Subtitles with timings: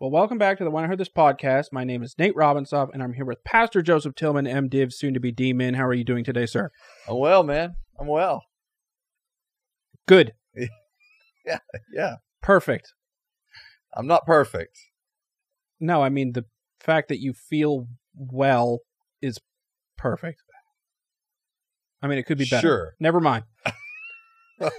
[0.00, 1.72] Well, welcome back to the When I Heard This podcast.
[1.72, 5.20] My name is Nate Robinsoff, and I'm here with Pastor Joseph Tillman, MDiv, soon to
[5.20, 5.74] be D-Min.
[5.74, 6.70] How are you doing today, sir?
[7.06, 7.76] I'm well, man.
[7.98, 8.44] I'm well.
[10.08, 10.32] Good.
[11.44, 11.58] Yeah.
[11.92, 12.14] Yeah.
[12.42, 12.94] Perfect.
[13.94, 14.78] I'm not perfect.
[15.80, 16.46] No, I mean the
[16.80, 18.80] fact that you feel well
[19.20, 19.38] is
[19.98, 20.42] perfect.
[22.02, 22.66] I mean, it could be better.
[22.66, 22.94] Sure.
[23.00, 23.44] Never mind.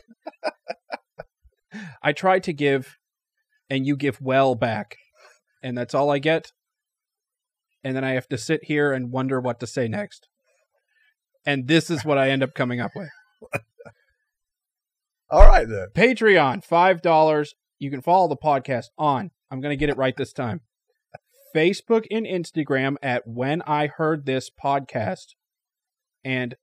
[2.01, 2.97] I try to give,
[3.69, 4.97] and you give well back,
[5.61, 6.51] and that's all I get.
[7.83, 10.27] And then I have to sit here and wonder what to say next.
[11.45, 13.09] And this is what I end up coming up with.
[15.31, 15.87] All right then.
[15.95, 17.55] Patreon, five dollars.
[17.79, 19.31] You can follow the podcast on.
[19.49, 20.61] I'm gonna get it right this time.
[21.55, 25.35] Facebook and Instagram at When I Heard This Podcast,
[26.23, 26.55] and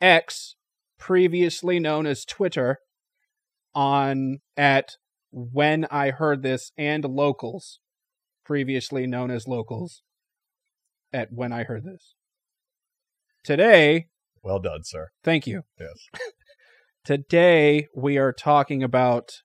[0.00, 0.56] X,
[0.98, 2.78] previously known as Twitter,
[3.74, 4.96] on at
[5.30, 7.80] When I Heard This and Locals,
[8.44, 10.02] previously known as Locals,
[11.12, 12.14] at When I Heard This.
[13.44, 14.06] Today,
[14.42, 15.08] Well done, sir.
[15.22, 15.62] thank you.
[15.78, 15.92] Yes.
[17.04, 19.42] Today we are talking about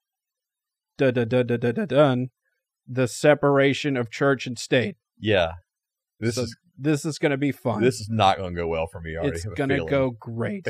[0.98, 2.30] da da da da da dun
[2.88, 4.96] the separation of church and state.
[5.20, 5.52] Yeah.
[6.20, 7.82] This So is This is going to be fun.
[7.82, 9.16] this is not going to go well for me.
[9.16, 10.68] I already it's going to go great.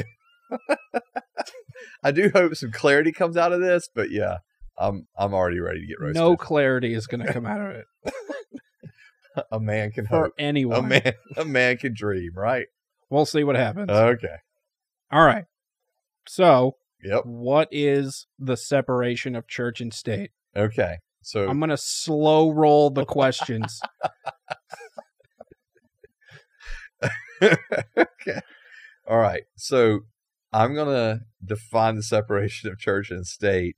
[2.04, 4.40] I do hope some clarity comes out of this, but yeah,
[4.78, 6.16] I'm I'm already ready to get roasted.
[6.16, 7.86] no clarity is going to come out of it
[9.52, 10.34] a man can for hope.
[10.38, 10.80] anyone.
[10.86, 12.68] A man a man can dream, right?
[13.10, 13.90] We'll see what happens.
[13.90, 14.38] Okay.
[15.12, 15.46] All right.
[16.28, 17.24] So, Yep.
[17.26, 20.32] what is the separation of church and state?
[20.56, 20.98] Okay.
[21.22, 23.82] So I'm going to slow roll the questions.
[27.42, 28.40] okay.
[29.08, 29.44] All right.
[29.56, 30.02] So
[30.54, 33.76] I'm going to define the separation of church and state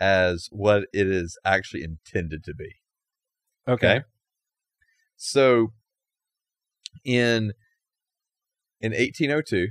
[0.00, 2.76] as what it is actually intended to be.
[3.68, 4.02] Okay.
[5.16, 5.72] So
[7.04, 7.52] in
[8.80, 9.68] in 1802,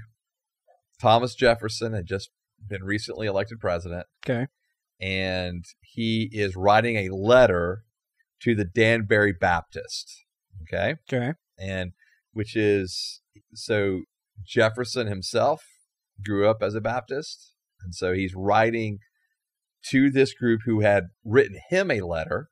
[1.00, 2.30] Thomas Jefferson had just
[2.66, 4.08] been recently elected president.
[4.26, 4.48] Okay.
[5.00, 7.84] And he is writing a letter
[8.42, 10.24] to the Danbury Baptist.
[10.64, 11.34] Okay Okay.
[11.60, 11.92] and
[12.32, 13.22] which is
[13.54, 14.02] so
[14.46, 15.64] Jefferson himself
[16.24, 19.00] grew up as a Baptist, and so he's writing
[19.90, 22.50] to this group who had written him a letter,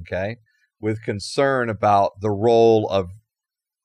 [0.00, 0.36] okay,
[0.80, 3.08] with concern about the role of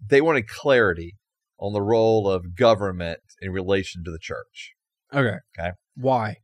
[0.05, 1.15] they wanted clarity
[1.59, 4.73] on the role of government in relation to the church
[5.13, 5.37] Okay.
[5.57, 5.71] Okay.
[5.95, 6.37] Why?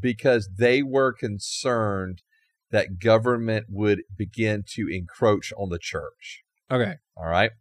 [0.00, 2.22] because they were concerned
[2.70, 6.42] that government would begin to encroach on the church.
[6.70, 6.94] Okay.
[7.16, 7.52] All right.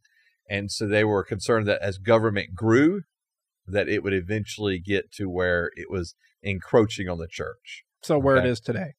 [0.49, 3.01] And so they were concerned that as government grew,
[3.67, 7.83] that it would eventually get to where it was encroaching on the church.
[8.03, 8.47] So where Okay.
[8.47, 8.93] it is today.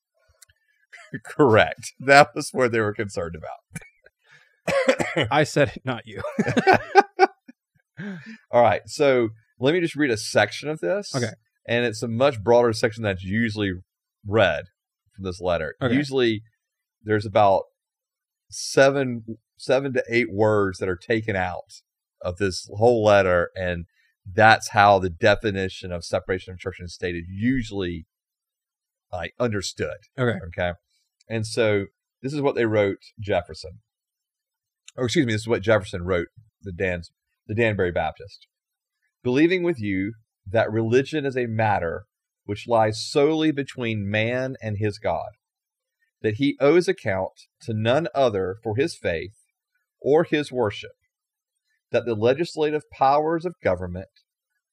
[1.25, 1.93] Correct.
[2.00, 5.28] That was what they were concerned about.
[5.31, 6.22] I said it, not you.
[8.50, 8.82] All right.
[8.87, 9.28] So
[9.60, 11.15] let me just read a section of this.
[11.15, 11.31] Okay.
[11.69, 13.72] And it's a much broader section that's usually
[14.26, 14.65] read
[15.15, 15.75] from this letter.
[15.82, 15.94] Okay.
[15.94, 16.43] Usually
[17.03, 17.65] there's about
[18.50, 21.81] seven seven to eight words that are taken out
[22.21, 23.84] of this whole letter and
[24.30, 28.06] that's how the definition of separation of church and state is usually
[29.12, 30.38] like understood Okay.
[30.48, 30.72] okay?
[31.28, 31.86] And so
[32.22, 33.80] this is what they wrote jefferson.
[34.96, 36.28] Or excuse me this is what jefferson wrote
[36.62, 37.10] the dan's
[37.46, 38.46] the danbury baptist.
[39.22, 40.14] Believing with you
[40.46, 42.04] that religion is a matter
[42.44, 45.30] which lies solely between man and his god
[46.22, 49.36] that he owes account to none other for his faith
[50.00, 50.92] or his worship
[51.90, 54.08] that the legislative powers of government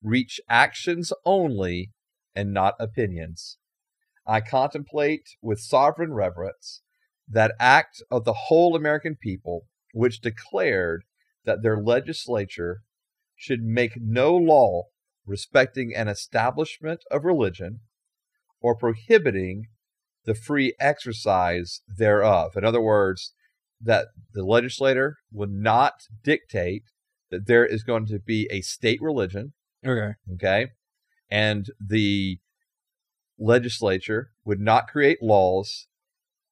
[0.01, 1.91] reach actions only
[2.35, 3.57] and not opinions
[4.25, 6.81] I contemplate with sovereign reverence
[7.27, 11.03] that act of the whole American people which declared
[11.43, 12.83] that their legislature
[13.35, 14.83] should make no law
[15.25, 17.79] respecting an establishment of religion
[18.61, 19.67] or prohibiting
[20.25, 22.55] the free exercise thereof.
[22.55, 23.33] In other words,
[23.79, 25.93] that the legislator would not
[26.23, 26.83] dictate
[27.31, 29.53] that there is going to be a state religion
[29.85, 30.13] Okay.
[30.33, 30.67] okay
[31.29, 32.37] and the
[33.39, 35.87] legislature would not create laws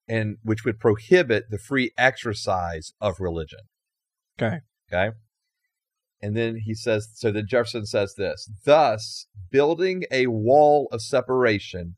[0.08, 3.60] and which would prohibit the free exercise of religion
[4.42, 4.60] Okay.
[4.92, 5.16] okay
[6.22, 11.96] and then he says so then jefferson says this thus building a wall of separation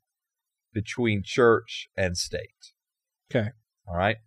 [0.74, 2.74] between church and state
[3.34, 3.50] Okay.
[3.88, 4.18] all right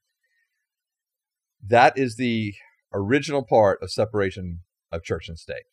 [1.67, 2.55] that is the
[2.95, 4.61] original part of separation
[4.91, 5.65] of church and state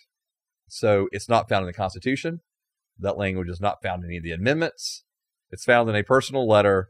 [0.71, 2.39] so it's not found in the Constitution.
[2.97, 5.03] That language is not found in any of the amendments.
[5.49, 6.87] It's found in a personal letter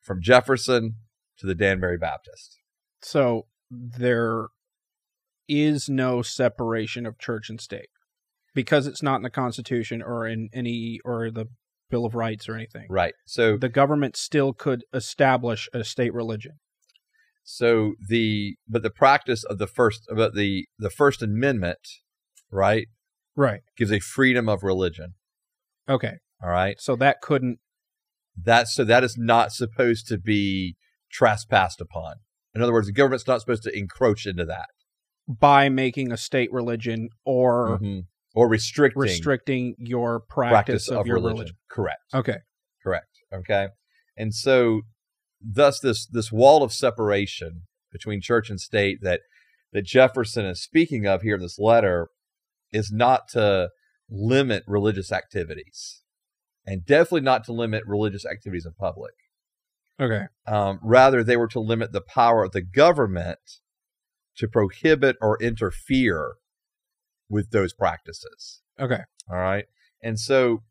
[0.00, 0.94] from Jefferson
[1.38, 2.58] to the Danbury Baptist.
[3.02, 4.46] So there
[5.48, 7.88] is no separation of church and state
[8.54, 11.46] because it's not in the Constitution or in any or the
[11.90, 12.86] Bill of Rights or anything.
[12.88, 13.14] Right.
[13.26, 16.60] So The government still could establish a state religion.
[17.48, 21.78] So the but the practice of the first but the the First Amendment,
[22.50, 22.88] right,
[23.36, 23.60] Right.
[23.76, 25.14] gives a freedom of religion.
[25.88, 26.14] Okay.
[26.42, 26.76] All right.
[26.80, 27.58] So that couldn't.
[28.36, 30.76] that so that is not supposed to be
[31.10, 32.16] trespassed upon.
[32.54, 34.68] In other words, the government's not supposed to encroach into that
[35.28, 38.06] by making a state religion or Mhm.
[38.34, 41.56] or restricting restricting your practice, of, your religion.
[41.70, 42.02] Correct.
[42.12, 42.38] Okay.
[42.82, 43.08] Correct.
[43.32, 43.68] Okay.
[44.16, 44.82] And so
[45.54, 47.62] thus this this wall of separation
[47.92, 49.20] between church and state that
[49.72, 52.08] that Jefferson is speaking of here in this letter
[52.72, 53.70] is not to
[54.08, 56.02] limit religious activities.
[56.64, 59.14] And definitely not to limit religious activities in public.
[60.00, 60.24] Okay.
[60.46, 63.38] Um, rather, they were to limit the power of the government
[64.36, 66.34] to prohibit or interfere
[67.28, 68.62] with those practices.
[68.80, 69.00] Okay.
[69.30, 69.66] All right.
[70.02, 70.64] And so,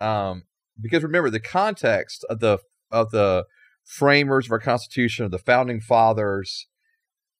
[0.00, 0.44] um,
[0.80, 2.58] because remember the context of the
[2.90, 3.44] of the
[3.84, 6.66] framers of our Constitution, of the founding fathers,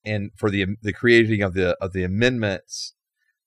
[0.05, 2.95] and for the the creating of the of the amendments.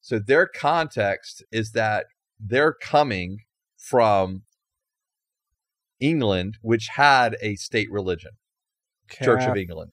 [0.02, 2.06] So their context is that
[2.40, 3.40] they're coming
[3.78, 4.44] from
[6.00, 8.32] England, which had a state religion,
[9.10, 9.92] Church of England.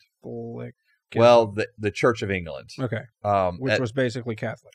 [1.15, 3.03] Well, the the Church of England, Okay.
[3.25, 4.75] um, Which at- was basically Catholic.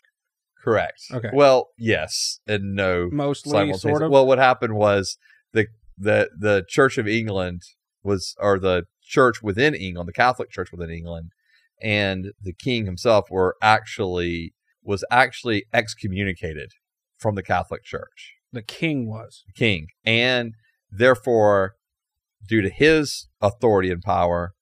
[0.64, 1.02] correct.
[1.12, 1.30] Okay.
[1.34, 3.10] Well, yes and no.
[3.12, 4.12] Mostly, sort of.
[4.12, 5.18] Well, what happened was
[5.54, 7.64] the the the Church of England
[8.08, 11.32] was, or the church within England, the Catholic Church within England,
[11.82, 16.72] and the King himself were actually was actually excommunicated
[17.18, 19.44] from the Catholic Church, the king was.
[19.46, 20.54] the King, and
[20.90, 21.76] therefore,
[22.48, 24.54] due to his authority and power,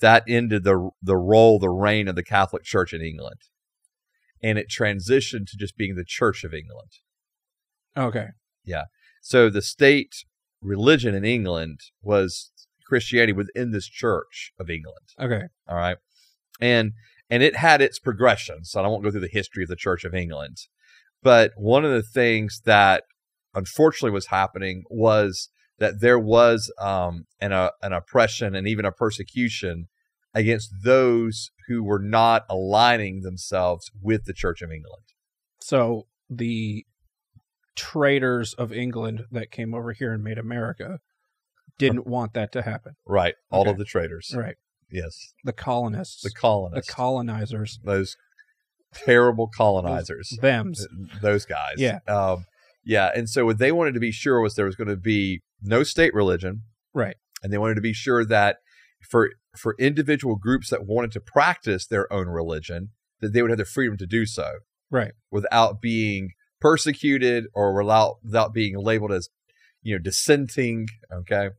[0.00, 3.40] that ended the the role, the reign of the Catholic Church in England,
[4.42, 6.90] and it transitioned to just being the Church of England.
[7.96, 8.28] Okay.
[8.64, 8.84] Yeah.
[9.20, 10.24] So the state
[10.66, 12.50] religion in England was
[12.86, 15.06] Christianity within this Church of England.
[15.20, 15.46] Okay.
[15.68, 15.96] All right,
[16.60, 16.92] and
[17.30, 18.64] and it had its progression.
[18.64, 20.58] So I won't go through the history of the Church of England,
[21.22, 23.04] but one of the things that
[23.54, 25.48] unfortunately was happening was
[25.78, 29.88] that there was um, an uh, an oppression and even a persecution
[30.34, 35.02] against those who were not aligning themselves with the Church of England.
[35.60, 36.84] So the
[37.76, 40.98] traders of England that came over here and made America
[41.78, 42.94] didn't want that to happen.
[43.06, 43.70] Right, all Okay.
[43.70, 44.32] of the traders.
[44.36, 44.56] Right.
[44.90, 46.22] Yes, The colonists.
[46.22, 46.86] the colonists.
[46.88, 47.78] the colonizers.
[47.84, 48.16] those
[48.94, 50.86] terrible colonizers, Thems.
[51.20, 51.74] those guys.
[51.76, 51.98] Yeah.
[52.08, 52.44] um,
[52.84, 53.10] yeah.
[53.14, 55.82] And so what they wanted to be sure was there was going to be no
[55.82, 56.62] state religion,
[56.94, 57.16] Right.
[57.42, 58.58] and they wanted to be sure that
[59.08, 62.90] for for individual groups that wanted to practice their own religion,
[63.20, 64.58] that they would have the freedom to do so
[64.90, 65.12] Right.
[65.30, 66.30] without being
[66.66, 69.28] persecuted or without without being labeled as
[69.82, 70.88] you know dissenting.
[71.12, 71.50] Okay,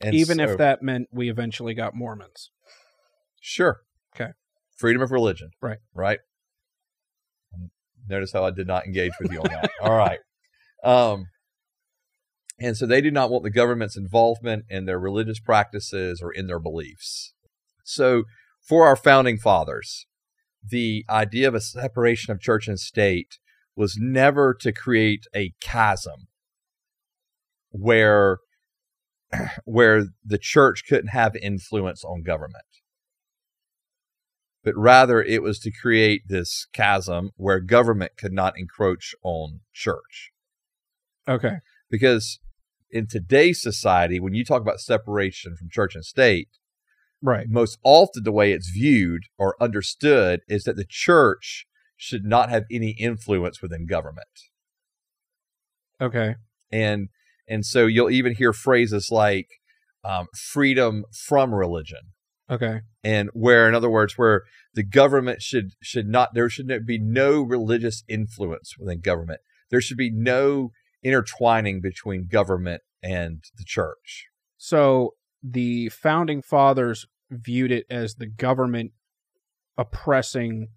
[0.00, 2.50] and Even so- if that meant we eventually got Mormons.
[3.40, 3.80] Sure.
[4.14, 4.30] Okay.
[4.76, 5.50] Freedom of religion.
[5.60, 5.78] Right.
[5.94, 6.20] Right.
[8.08, 9.70] Notice how I did not engage with you on that.
[9.80, 10.20] All right.
[10.84, 11.26] Um,
[12.60, 16.46] and so they do not want the government's involvement in their religious practices or in
[16.46, 17.32] their beliefs.
[17.84, 18.24] So
[18.60, 20.06] for our founding fathers,
[20.64, 23.38] the idea of a separation of church and state
[23.76, 26.28] was never to create a chasm
[27.70, 28.38] where
[29.64, 32.64] where the church couldn't have influence on government.
[34.64, 40.30] But rather, it was to create this chasm where government could not encroach on church.
[41.26, 41.56] Okay.
[41.90, 42.38] Because
[42.90, 46.48] in today's society, when you talk about separation from church and state,
[47.20, 47.46] Right.
[47.48, 51.66] most often the way it's viewed or understood is that the church
[52.02, 54.26] should not have any influence within government.
[56.00, 56.34] Okay.
[56.72, 57.08] and
[57.48, 59.46] and so you'll even hear phrases like
[60.04, 62.00] um, freedom from religion
[62.50, 62.80] Okay.
[63.04, 64.42] and where in other words where
[64.74, 69.40] the government should should not there should be no religious influence within government
[69.70, 70.72] there should be no
[71.04, 78.90] intertwining between government and the church So the founding fathers viewed it as the government
[79.78, 80.68] oppressing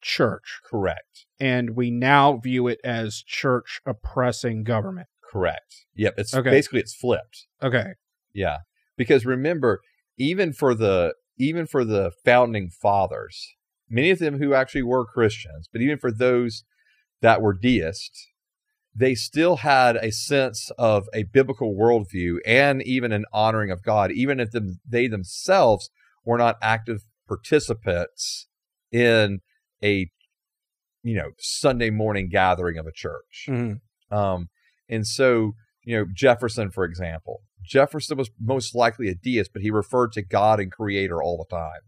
[0.00, 5.08] church, correct and we now view it as church oppressing government.
[5.30, 6.50] correct yep it's Okay.
[6.50, 7.92] basically it's flipped Okay.
[8.32, 8.58] Yeah,
[8.96, 9.80] because remember,
[10.16, 13.56] even for the even for the founding fathers,
[13.88, 16.64] many of them who actually were Christians, but even for those
[17.22, 18.28] that were deists,
[18.94, 24.10] they still had a sense of a biblical worldview and even an honoring of God,
[24.12, 25.90] even if them, they themselves
[26.24, 28.46] were not active participants
[28.92, 29.40] in
[29.82, 30.08] a
[31.02, 33.46] you know Sunday morning gathering of a church.
[33.48, 33.80] Mhm.
[34.10, 34.48] Um,
[34.88, 35.52] and so,
[35.84, 40.22] you know, Jefferson, for example, Jefferson was most likely a deist, but he referred to
[40.22, 41.80] God and Creator all the time,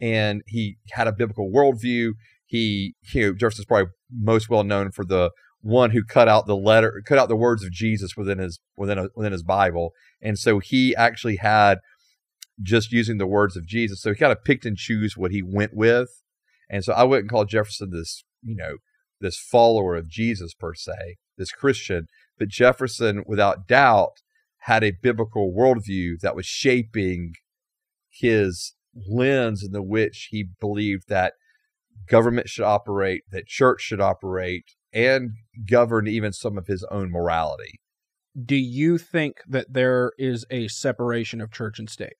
[0.00, 2.12] and he had a biblical worldview.
[2.46, 5.30] He, you know, Jefferson's probably most well known for the
[5.60, 8.98] one who cut out the letter, cut out the words of Jesus within his within
[8.98, 9.92] a, within his Bible,
[10.22, 11.78] and so he actually had
[12.62, 14.00] just using the words of Jesus.
[14.00, 16.08] So he kind of picked and choose what he went with,
[16.68, 18.76] and so I wouldn't call Jefferson this, you know,
[19.20, 22.06] this follower of Jesus per se, this Christian,
[22.38, 24.20] but Jefferson, without doubt,
[24.62, 27.32] had a biblical worldview that was shaping
[28.10, 28.74] his
[29.08, 31.34] lens in the which he believed that
[32.06, 35.30] government should operate, that church should operate, and
[35.68, 37.80] govern even some of his own morality.
[38.40, 42.16] Do you think that there is a separation of church and state?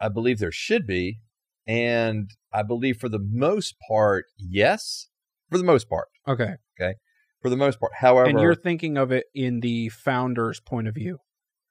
[0.00, 1.20] I believe there should be,
[1.66, 5.08] and I believe for the most part, yes.
[5.50, 6.54] For the most part, Okay.
[6.80, 6.94] Okay.
[7.40, 7.92] For the most part.
[7.96, 11.18] However, and you're thinking of it in the founder's point of view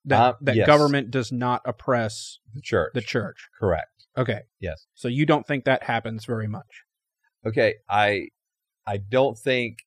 [0.05, 0.67] that, Uh, that yes.
[0.67, 3.49] government does not oppress the church, the church.
[3.59, 4.07] correct?
[4.17, 4.41] Okay.
[4.59, 4.85] Yes.
[4.93, 6.83] So you don't think that happens very much.
[7.45, 8.27] okay i
[8.87, 9.79] i don't think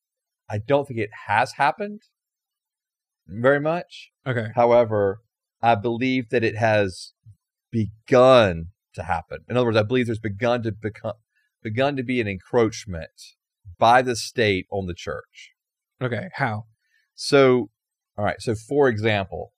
[0.50, 2.02] i don't think it has happened
[3.26, 4.48] very much Okay.
[4.54, 5.20] however
[5.62, 7.12] i believe that it has
[7.70, 11.12] begun to happen in other words i believe there's begun to become
[11.62, 13.10] begun to be an encroachment
[13.78, 15.52] by the state on the church
[16.02, 16.28] Okay.
[16.34, 16.64] How?
[17.14, 17.70] so
[18.18, 19.52] all right so for example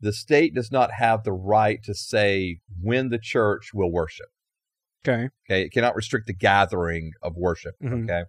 [0.00, 4.26] the state does not have the right to say when the church will worship
[5.06, 5.28] Okay.
[5.48, 7.74] Okay, it cannot restrict the gathering of worship.
[7.80, 8.04] Mhm.
[8.04, 8.24] Okay,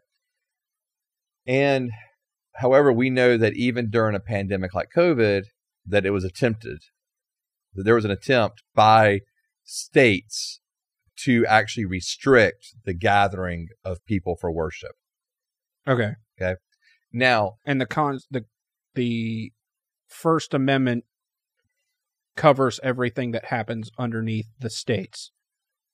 [1.47, 1.91] and
[2.57, 5.45] however, we know that even during a pandemic like COVID,
[5.85, 6.79] that it was attempted.
[7.73, 9.21] That there was an attempt by
[9.67, 10.62] states
[11.25, 14.93] to actually restrict the gathering of people for worship.
[15.88, 16.13] Okay.
[16.41, 16.55] Okay.
[17.12, 18.45] Now, And the cons the
[18.95, 19.51] the
[20.07, 21.03] First Amendment
[22.36, 25.31] covers everything that happens underneath the states.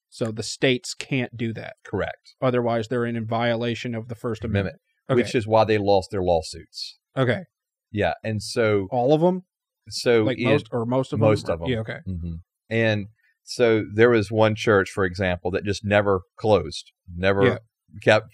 [0.09, 1.73] So the states can't do that.
[1.83, 4.77] correct Otherwise they're in violation of the First Amendment.
[5.09, 5.21] Okay.
[5.21, 6.99] which is why they lost their lawsuits.
[7.17, 7.43] okay.
[7.91, 9.43] Yeah, and so All of them?
[9.89, 11.69] so Like in- most or most of most of them?
[11.69, 11.99] Yeah, okay.
[12.05, 12.35] hmm
[12.69, 13.07] And
[13.43, 17.57] so there was one church, for example, that just never closed, never Yeah.
[18.01, 18.33] kept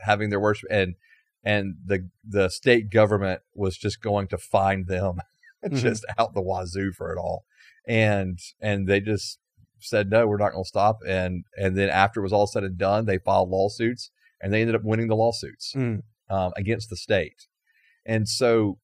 [0.00, 0.94] having their worship, and
[1.42, 5.16] and the the state government was just going to find them
[5.64, 5.76] Mhm.
[5.80, 7.44] just out the wazoo for it all,
[7.86, 9.38] and and they just
[9.80, 12.64] said no, we're not going to stop, and and then after it was all said
[12.64, 16.02] and done, they filed lawsuits, and they ended up winning the lawsuits Mm.
[16.30, 17.46] um, against the state.
[18.06, 18.78] And so,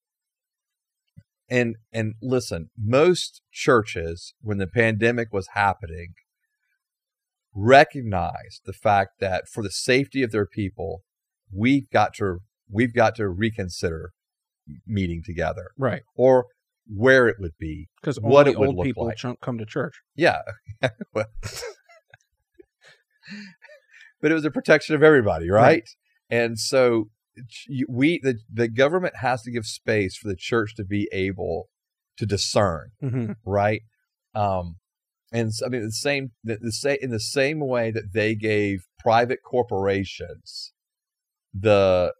[1.50, 6.14] and and listen, most churches, when the pandemic was happening,
[7.54, 11.02] recognized the fact that for the safety of their people,
[11.52, 12.38] we've got to
[12.71, 14.12] we've got to reconsider
[14.87, 16.02] meeting together Right.
[16.14, 16.47] or
[16.87, 17.88] where it would be.
[18.00, 19.19] Because What it would old look people like.
[19.42, 19.95] come to church.
[20.14, 20.42] Yeah.
[24.23, 25.62] But it was a protection of everybody, right?
[25.62, 25.88] Right.
[26.28, 27.09] And so
[27.88, 31.68] we the, the government has to give space for the church to be able
[32.16, 33.82] to discern, hmm right?
[34.35, 34.76] Um
[35.32, 38.35] and so, I mean the same the, the same in the same way that they
[38.35, 40.73] gave private corporations
[41.52, 42.12] the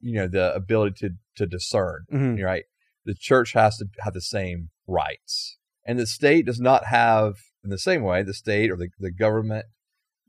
[0.00, 2.64] you know the ability to to discern hmm right?
[3.04, 5.58] The church has to have the same rights.
[5.84, 9.12] And the state does not have, in the same way, the state or the, the
[9.12, 9.66] government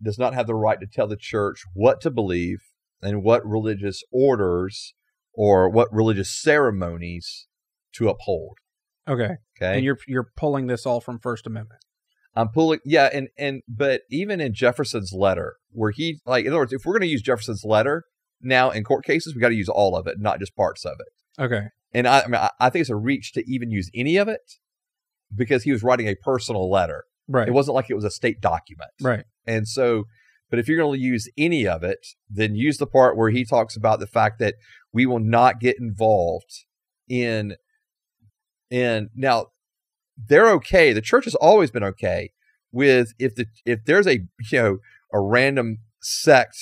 [0.01, 2.59] does not have the right to tell the church what to believe
[3.01, 4.93] and what religious orders
[5.33, 7.47] or what religious ceremonies
[7.93, 8.57] to uphold.
[9.07, 9.37] Okay.
[9.57, 9.75] Okay.
[9.75, 11.81] And you're you're pulling this all from First Amendment.
[12.35, 16.59] I'm pulling, yeah, and and but even in Jefferson's letter, where he like, in other
[16.59, 18.03] words, if we're going to use Jefferson's letter
[18.41, 20.97] now in court cases, we got to use all of it, not just parts of
[20.99, 21.41] it.
[21.41, 21.67] Okay.
[21.93, 24.27] And I, I mean, I, I think it's a reach to even use any of
[24.27, 24.41] it
[25.35, 27.05] because he was writing a personal letter.
[27.27, 27.47] Right.
[27.47, 28.91] It wasn't like it was a state document.
[29.01, 29.25] right.
[29.45, 30.03] And so,
[30.49, 33.43] but if you're going to use any of it, then use the part where he
[33.45, 34.55] talks about the fact that
[34.93, 36.65] we will not get involved
[37.07, 37.55] in
[38.69, 39.47] in now
[40.17, 40.93] they're okay.
[40.93, 42.31] The church has always been okay
[42.71, 44.19] with if the if there's a
[44.51, 44.77] you know
[45.13, 46.57] a random sect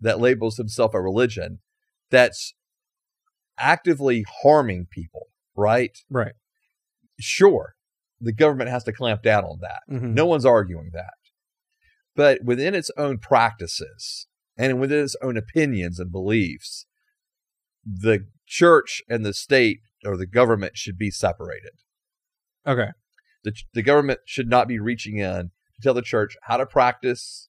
[0.00, 1.58] that labels himself a religion
[2.10, 2.54] that's
[3.58, 5.96] actively harming people, right?
[6.10, 6.32] Right.
[7.20, 7.74] Sure,
[8.20, 9.80] the government has to clamp down on that.
[9.90, 10.14] Mhm.
[10.14, 11.14] No one's arguing that.
[12.14, 14.26] But within its own practices
[14.56, 16.86] and within its own opinions and beliefs,
[17.84, 21.72] the church and the state or the government should be separated.
[22.66, 22.88] Okay.
[23.44, 27.48] The, the government should not be reaching in to tell the church how to practice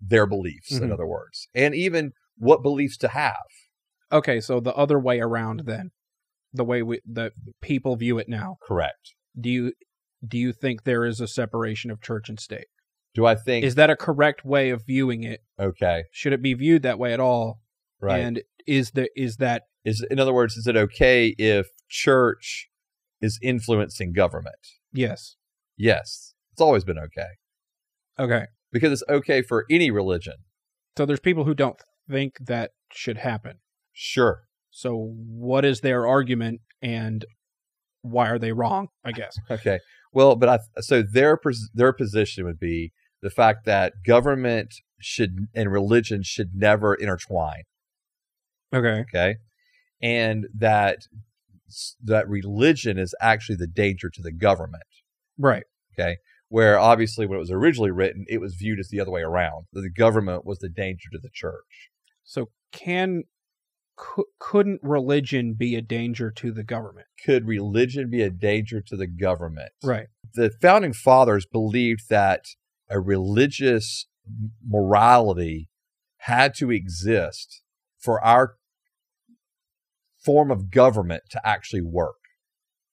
[0.00, 0.92] their beliefs, in Mhm.
[0.92, 3.44] other words, and even what beliefs to have.
[4.10, 5.90] Okay, so the other way around then.
[6.52, 8.56] The way we the people view it now.
[8.62, 9.12] Correct.
[9.38, 9.74] Do you
[10.26, 12.68] do you think there is a separation of church and state?
[13.14, 13.64] Do I think?
[13.64, 15.40] Is that a correct way of viewing it?
[15.58, 16.04] okay.
[16.12, 17.60] Should it be viewed that way at all?
[18.00, 18.18] Right.
[18.20, 22.68] And is the is that is in other words, is it okay if church
[23.20, 24.56] is influencing government?
[24.92, 25.36] yes.
[25.80, 27.28] Yes, it's always been okay
[28.18, 28.46] Okay.
[28.72, 30.34] because it's okay for any religion.
[30.96, 33.58] So there's people who don't think that should happen.
[33.92, 34.42] Sure.
[34.70, 37.24] So what is their argument and
[38.02, 39.38] why are they wrong, I guess.
[39.50, 39.78] Okay.
[40.12, 41.38] Well, but I so their
[41.74, 47.64] their position would be the fact that government should and religion should never intertwine.
[48.74, 49.04] Okay.
[49.08, 49.36] Okay,
[50.02, 50.98] and that
[52.02, 54.82] that religion is actually the danger to the government.
[55.38, 55.64] Right.
[55.98, 56.16] Okay,
[56.48, 59.66] where obviously when it was originally written, it was viewed as the other way around.
[59.72, 61.90] That the government was the danger to the church.
[62.24, 63.24] So can
[63.98, 67.06] cou- couldn't religion be a danger to the government?
[67.24, 69.72] Could religion be a danger to the government?
[69.82, 70.06] Right.
[70.34, 72.44] the founding fathers believed that
[72.88, 74.06] a religious
[74.66, 75.68] morality
[76.18, 77.62] had to exist
[77.98, 78.56] for our
[80.24, 82.16] form of government to actually work.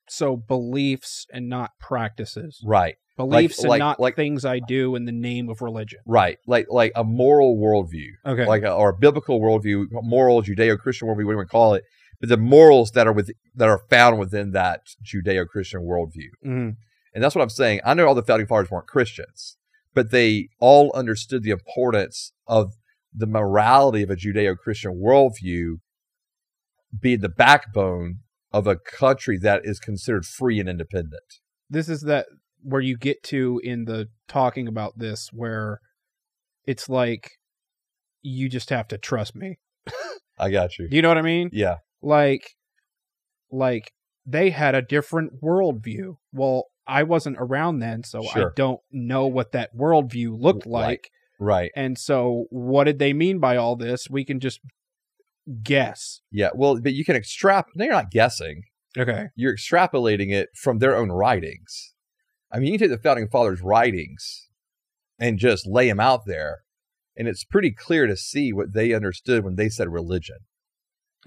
[0.08, 2.62] So beliefs and not practices.
[2.66, 2.96] Right.
[3.18, 6.00] Beliefs and like- not like- things I do in the name of religion.
[6.06, 6.38] Right.
[6.46, 8.10] Like like a moral worldview.
[8.26, 8.46] Okay.
[8.46, 11.84] Like a, or a biblical worldview, moral Judeo-Christian worldview, whatever you call it.
[12.20, 16.30] But the morals that are with that are found within that Judeo-Christian worldview.
[16.46, 16.76] Mhm.
[17.14, 17.80] And that's what I'm saying.
[17.86, 19.58] I know all the founding fathers weren't Christians,
[19.94, 22.74] but they all understood the importance of
[23.14, 25.76] the morality of a Judeo Christian worldview
[27.00, 28.20] being the backbone
[28.52, 31.24] of a country that is considered free and independent.
[31.70, 32.28] This is that
[32.64, 35.80] where you get to in the talking about this where
[36.66, 37.32] it's like
[38.22, 39.58] you just have to trust me.
[40.40, 40.88] I got you.
[40.90, 41.50] Do you know what I mean?
[41.54, 41.78] Yeah.
[42.02, 42.52] like
[43.52, 43.92] like
[44.26, 49.52] they had a different worldview well i wasn't around then so i don't know what
[49.52, 50.72] that worldview looked Right.
[50.88, 51.72] like Right.
[51.76, 54.60] and so what did they mean by all this we can just
[55.64, 56.50] guess Yeah.
[56.56, 57.76] Well, but you can extrapolate.
[57.78, 58.64] No, you're not guessing.
[58.98, 61.94] okay You're extrapolating it from their own writings.
[62.52, 64.48] I mean, you can take the founding fathers' writings
[65.20, 66.60] and just lay them out there,
[67.18, 70.38] and it's pretty clear to see what they understood when they said religion.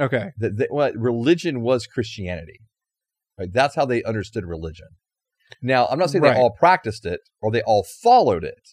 [0.01, 2.61] okay that, that what religion was Christianity.
[3.39, 3.53] Right?
[3.53, 4.89] That's how they understood religion.
[5.63, 6.35] Now, I'm not saying Right.
[6.35, 8.71] they all practiced it or they all followed it,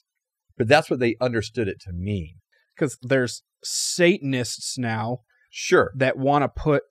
[0.58, 2.38] but that's what they understood it to mean.
[2.76, 5.20] because there's satanists now
[5.58, 5.94] Sure.
[5.96, 6.84] that want to put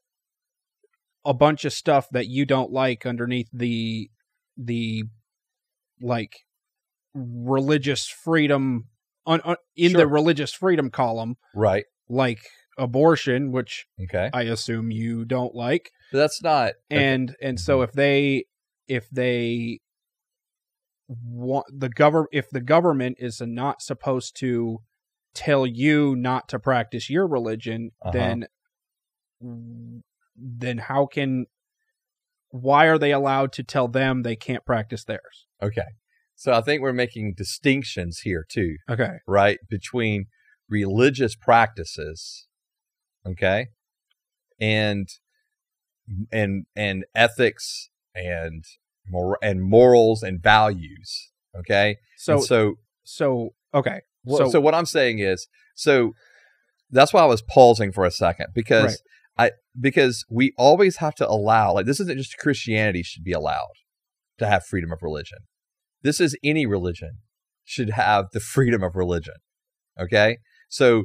[1.22, 4.09] a bunch of stuff that you don't like underneath the
[4.57, 5.05] the
[6.00, 6.33] like
[7.14, 8.87] religious freedom
[9.27, 11.85] on, on in the religious freedom column Right.
[12.09, 12.40] like
[12.79, 14.31] abortion which Okay.
[14.33, 18.46] i assume you don't like But that's not and and so if they
[18.88, 19.81] if they
[21.09, 24.79] want the government if the government is not supposed to
[25.35, 28.12] tell you not to practice your religion Uh-huh.
[28.12, 28.46] then
[30.37, 31.46] then how can
[32.50, 35.83] why are they allowed to tell them they can't practice theirs okay.
[36.37, 39.59] So I think we're making distinctions here too, okay right?
[39.68, 40.26] Between
[40.68, 42.46] religious practices,
[43.26, 43.68] okay,
[44.61, 45.09] and
[46.33, 48.64] and and ethics and
[49.09, 51.98] mor- and morals and values, okay.
[52.16, 56.14] so And so so okay so, so, what I'm saying is, so
[56.90, 59.02] that's why I was pausing for a second because
[59.36, 63.72] I because we always have to allow like this isn't just Christianity should be allowed
[64.38, 65.38] to have freedom of religion.
[66.02, 67.18] This is any religion
[67.64, 69.34] should have the freedom of religion.
[69.98, 71.04] Okay, so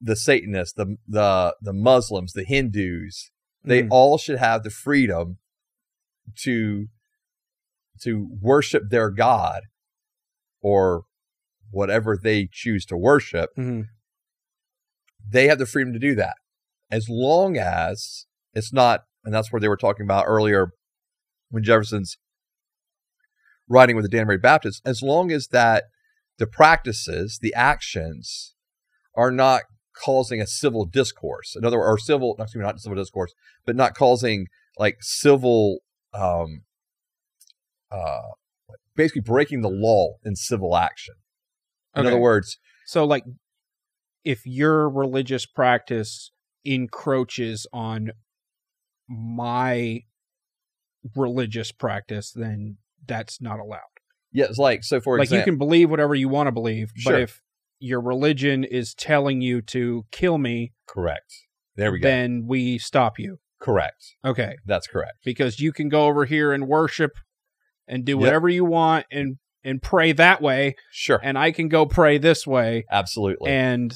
[0.00, 3.30] the Satanists, the the the Muslims, the Hindus,
[3.62, 3.88] they Mhm.
[3.90, 5.38] all should have the freedom
[6.42, 6.86] to
[8.02, 9.62] to worship their god
[10.62, 11.02] or
[11.70, 13.84] whatever they choose to worship Mhm.
[15.28, 16.36] they have the freedom to do that
[16.90, 20.72] as long as it's not and that's where they were talking about earlier
[21.50, 22.16] when jefferson's
[23.68, 25.84] writing with the danbury baptist as long as that
[26.38, 28.54] the practices the actions
[29.16, 29.62] are not
[30.04, 33.32] causing a civil discourse in other words or civil excuse me, not civil discourse
[33.66, 34.46] but not causing
[34.78, 35.78] like civil
[36.14, 36.62] um
[37.92, 38.30] uh
[38.96, 41.14] basically breaking the law in civil action
[41.94, 42.08] in Okay.
[42.08, 43.24] other words So, like,
[44.24, 46.32] if your religious practice
[46.64, 48.10] encroaches on
[49.08, 50.00] my
[51.16, 53.80] religious practice, then that's not allowed.
[54.32, 55.00] Yeah, it's like so.
[55.00, 57.12] For like example, you can believe whatever you want to believe, Sure.
[57.14, 57.40] but if
[57.80, 61.32] your religion is telling you to kill me, correct.
[61.76, 62.08] There we go.
[62.08, 63.38] then we stop you.
[63.60, 64.14] correct.
[64.24, 65.18] Okay, That's correct.
[65.24, 67.12] because you can go over here and worship
[67.86, 68.20] and do Yep.
[68.20, 71.20] whatever you want and and pray that way, Sure.
[71.22, 73.50] and I can go pray this way, Absolutely.
[73.50, 73.94] and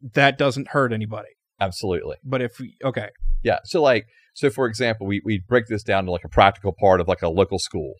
[0.00, 1.28] that doesn't hurt anybody.
[1.60, 2.16] Absolutely.
[2.24, 3.08] But if we, okay,
[3.42, 3.58] Yeah.
[3.64, 7.00] So like so for example, we we break this down to like a practical part
[7.00, 7.94] of like a local school,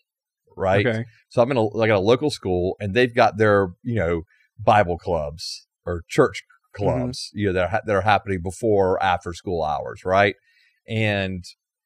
[0.55, 0.85] right?
[0.85, 4.21] okay, So I'm in a like a local school and they've got their, you know,
[4.57, 6.43] Bible clubs or church
[6.73, 10.35] clubs, you know, that are, that are happening before or after school hours, right?
[10.87, 11.43] And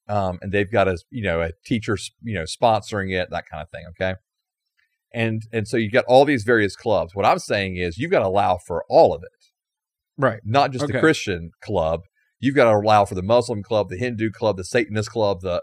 [0.08, 3.62] um and they've got a, you know, a teacher, you know, sponsoring it, that kind
[3.64, 4.16] of thing, okay?
[5.14, 7.16] And and so you got all these various clubs.
[7.16, 9.30] What I'm saying is you've got to allow for all of it.
[10.18, 12.02] Right, not just the Christian club.
[12.40, 15.62] You've got to allow for the Muslim club, the Hindu club, the Satanist club, the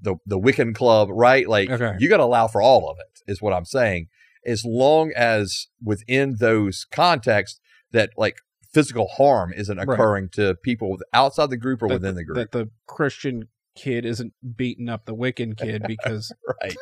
[0.00, 1.48] the the Wiccan club, right?
[1.48, 1.94] Like Okay.
[1.98, 3.20] you got to allow for all of it.
[3.30, 4.06] Is what I'm saying.
[4.46, 7.60] As long as within those contexts
[7.92, 8.36] that like
[8.72, 9.88] physical harm isn't Right.
[9.88, 14.04] occurring to people outside the group or that, within the group, that the Christian kid
[14.06, 16.76] isn't beating up the Wiccan kid because right?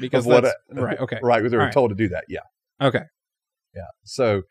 [0.00, 1.42] because what that's, right, okay, Right.
[1.42, 1.72] They were right.
[1.72, 2.24] told to do that.
[2.28, 2.40] Yeah.
[2.80, 3.04] okay,
[3.74, 3.82] Yeah.
[4.04, 4.42] So,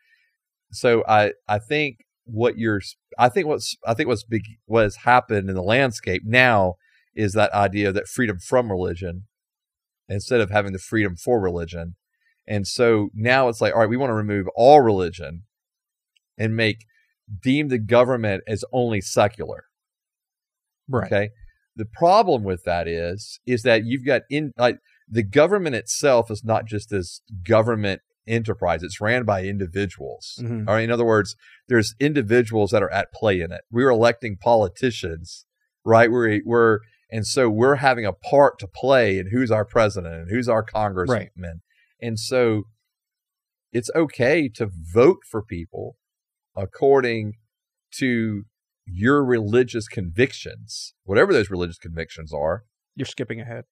[0.72, 2.80] so I I think what you're
[3.18, 6.74] I think what's I think what's big what has happened in the landscape now
[7.14, 9.24] is that idea that freedom from religion
[10.08, 11.96] instead of having the freedom for religion.
[12.46, 15.42] And so now it's like, all right, we want to remove all religion
[16.38, 16.86] and make
[17.42, 19.64] deem the government as only secular.
[20.88, 21.30] right, Okay.
[21.76, 24.78] The problem with that is, is that you've got in like
[25.08, 30.38] the government itself is not just this government enterprise; it's ran by individuals.
[30.40, 30.68] Mhm.
[30.68, 30.84] All right.
[30.84, 31.34] In other words,
[31.68, 33.62] there's individuals that are at play in it.
[33.70, 35.46] We're electing politicians,
[35.84, 36.10] right?
[36.10, 40.30] We're we're and so we're having a part to play in who's our president and
[40.30, 41.62] who's our congressman.
[42.00, 42.64] And so
[43.72, 45.96] it's okay to vote for people
[46.54, 47.34] according
[47.92, 48.44] to
[48.86, 52.64] your religious convictions, whatever those religious convictions are.
[52.94, 53.64] You're skipping ahead.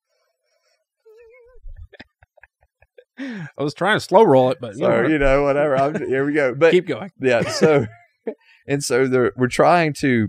[3.19, 5.77] I was trying to slow roll it, but you So know, you know, whatever.
[5.77, 6.55] I'm, here we go.
[6.59, 7.11] But keep going.
[7.21, 7.87] yeah, so
[8.67, 10.29] and so there, we're trying to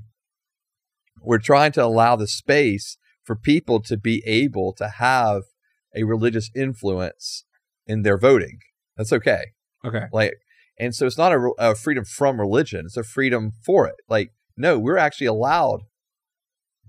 [1.22, 5.44] we're trying to allow the space for people to be able to have
[5.96, 7.44] a religious influence
[7.86, 8.60] in their voting.
[8.96, 9.48] That's okay.
[9.86, 10.34] Okay, Like,
[10.80, 13.96] and so it's not a, a freedom from religion; it's a freedom for it.
[14.10, 15.82] Like, no, we're actually allowed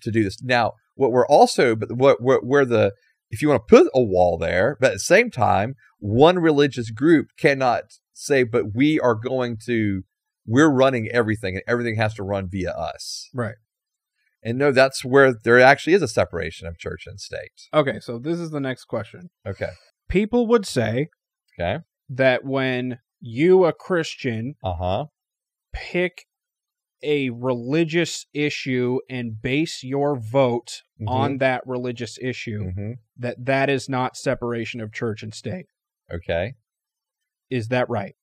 [0.02, 0.72] to do this now.
[0.94, 2.92] What we're also, but what where, where the
[3.30, 6.90] if you want to put a wall there, but at the same time, one religious
[6.90, 10.02] group cannot say, "But we are going to,
[10.46, 13.56] we're running everything, and everything has to run via us." right.
[14.40, 17.66] And no, that's where there actually is a separation of church and state.
[17.74, 19.30] Okay, so this is the next question.
[19.44, 19.70] Okay.
[20.08, 21.08] People would say
[21.58, 21.82] Okay.
[22.08, 25.06] that when you, a Christian, Uh huh.
[25.72, 26.26] pick
[27.02, 33.88] a religious issue and base your vote on that religious issue, hmm that that is
[33.88, 35.66] not separation of church and state.
[36.12, 36.54] Okay.
[37.50, 38.14] Is that right?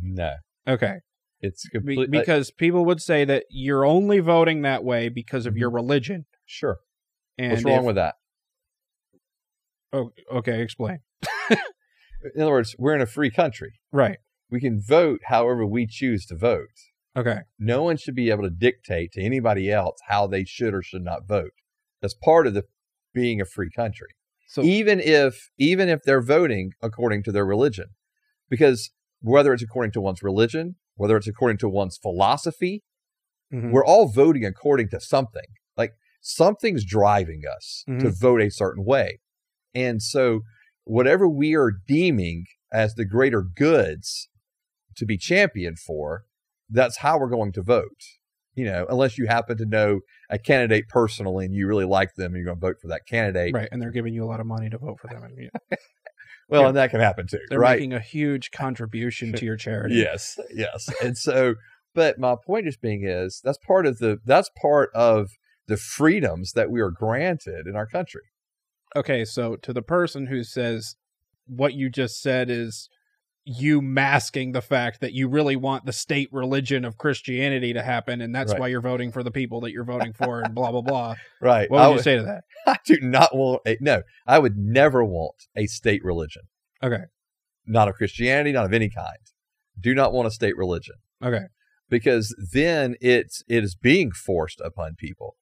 [0.00, 0.34] No,
[0.68, 0.98] Okay.
[1.40, 5.70] it's Be- because people would say that you're only voting that way because of your
[5.70, 6.26] religion.
[6.44, 6.78] sure.
[7.38, 7.52] And Mm-hmm.
[7.54, 8.14] What's wrong with that?
[9.92, 11.00] Oh, okay, explain.
[11.50, 13.80] In other words, we're in a free country.
[13.92, 14.18] Right.
[14.50, 16.68] We can vote however we choose to vote.
[17.16, 17.40] Okay.
[17.58, 21.02] No one should be able to dictate to anybody else how they should or should
[21.04, 21.52] not vote.
[22.00, 22.64] That's part of the
[23.12, 24.08] being a free country.
[24.54, 27.86] So even if even if they're voting according to their religion.
[28.48, 32.84] Because whether it's according to one's religion, whether it's according to one's philosophy,
[33.52, 33.72] Mhm.
[33.72, 35.48] we're all voting according to something.
[35.76, 38.20] Like something's driving us to Mhm.
[38.20, 39.18] vote a certain way.
[39.74, 40.42] And so
[40.84, 44.28] whatever we are deeming as the greater goods
[44.94, 46.26] to be championed for,
[46.70, 48.02] that's how we're going to vote.
[48.56, 52.34] You know, unless you happen to know a candidate personally and you really like them
[52.36, 53.52] you're going to vote for that candidate.
[53.54, 55.22] right, and they're giving you a lot of money to vote for them.
[55.24, 55.76] And yeah,
[56.48, 56.68] Well, Yeah.
[56.68, 57.76] and that can happen too, they're right?
[57.78, 59.96] making a huge contribution to your charity.
[59.96, 60.88] Yes, yes.
[61.02, 61.54] and so,
[61.94, 65.30] but my point just being is that's part of the that's part of
[65.66, 68.20] the freedoms that we are granted in our country.
[68.94, 70.96] Okay, so to the person who says
[71.46, 72.88] what you just said is
[73.46, 78.20] you masking the fact that you really want the state religion of Christianity to happen,
[78.22, 78.60] and that's Right.
[78.60, 81.14] why you're voting for the people that you're voting for, and blah blah blah.
[81.40, 81.70] Right.
[81.70, 82.44] What I would you say to that?
[82.66, 84.02] I do not want a no.
[84.26, 86.42] I would never want a state religion.
[86.82, 87.04] Okay,
[87.66, 89.18] Not of Christianity, not of any kind.
[89.78, 91.44] Do not want a state religion okay,
[91.90, 95.36] because then it's it is being forced upon people.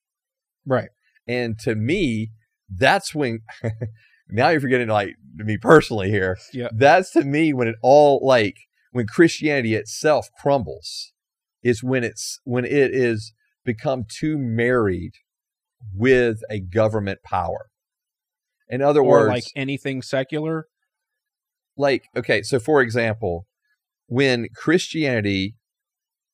[0.66, 0.88] right.
[1.28, 2.32] And to me,
[2.68, 3.40] that's when
[4.32, 6.38] now you're forgetting like me personally here.
[6.52, 6.68] Yeah.
[6.72, 8.56] That's to me when it all like
[8.92, 11.12] when Christianity itself crumbles
[11.62, 13.32] is when it's when it is
[13.64, 15.12] become too married
[15.94, 17.66] with a government power.
[18.68, 20.66] In other or words, like anything secular.
[21.76, 23.46] like okay so for example
[24.06, 25.56] when christianity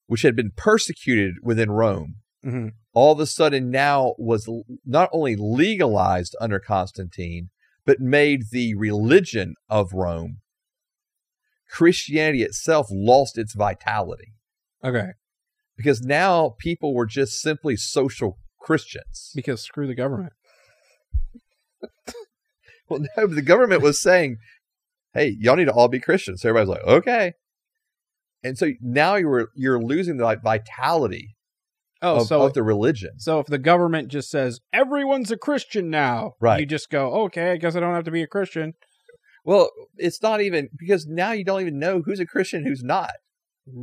[0.06, 4.48] which had been persecuted within rome hmm all of a sudden now was
[4.84, 7.50] not only legalized under constantine
[7.88, 10.42] but made the religion of rome
[11.70, 14.34] christianity itself lost its vitality.
[14.84, 15.12] Okay,
[15.74, 19.32] because now people were just simply social christians.
[19.34, 20.34] Because screw the government.
[22.90, 24.36] well no but the government was saying
[25.14, 26.42] hey y'all need to all be christians.
[26.42, 27.32] So everybody's like okay.
[28.44, 31.37] And so now you're you're losing the like, vitality
[32.00, 33.18] Oh, of, so of the religion.
[33.18, 36.60] so if the government just says everyone's a Christian now, Right.
[36.60, 38.74] You just go, okay, I guess I don't have to be a Christian.
[39.44, 43.10] Well, it's not even because now you don't even know who's a Christian, who's not.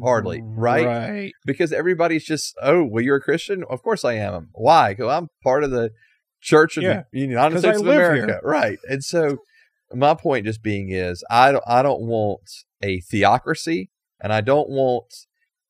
[0.01, 0.85] Hardly, right?
[0.85, 1.31] Right.
[1.45, 3.63] Because everybody's just, oh, well, you're a Christian.
[3.69, 4.49] Of course I am.
[4.53, 4.93] Why?
[4.93, 5.91] Because I'm part of the
[6.41, 7.03] Church of Yeah.
[7.11, 8.39] the United States of live America, here.
[8.43, 8.77] right?
[8.89, 9.37] And so,
[9.93, 12.41] my point just being is, I don't, I don't want
[12.83, 13.89] a theocracy,
[14.21, 15.13] and I don't want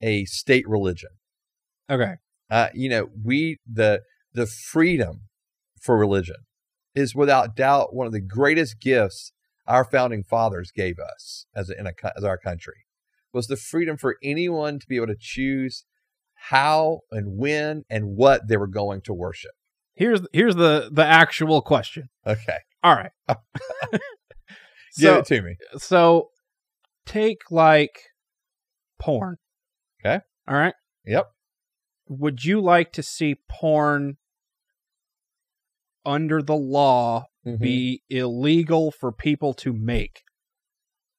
[0.01, 1.09] a state religion.
[1.89, 2.15] Okay.
[2.49, 4.01] Uh, you know, we the
[4.33, 5.21] the freedom
[5.81, 6.37] for religion
[6.93, 9.31] is without doubt one of the greatest gifts
[9.67, 12.85] our founding fathers gave us as a, in a as our country
[13.33, 15.83] was the freedom for anyone to be able to choose
[16.49, 19.51] how and when and what they were going to worship.
[19.93, 22.09] Here's here's the the actual question.
[22.25, 23.11] Okay, All right.
[23.89, 23.99] give
[24.91, 25.55] so it to me.
[25.77, 26.29] so
[27.05, 27.97] take like
[28.99, 29.37] porn.
[30.03, 30.19] Okay.
[30.47, 30.73] All right.
[31.05, 31.27] Yep.
[32.07, 34.17] Would you like to see porn
[36.05, 37.59] under the law Mhm.
[37.59, 40.21] be illegal for people to make?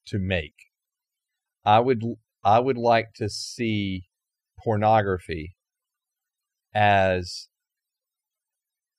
[0.04, 0.54] to make.
[1.64, 2.00] I would
[2.44, 4.08] I would like to see
[4.56, 5.56] pornography
[6.72, 7.48] as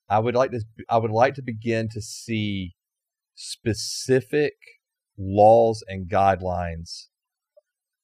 [0.06, 2.76] I would like to I would like to begin to see
[3.34, 4.52] specific
[5.16, 7.08] laws and guidelines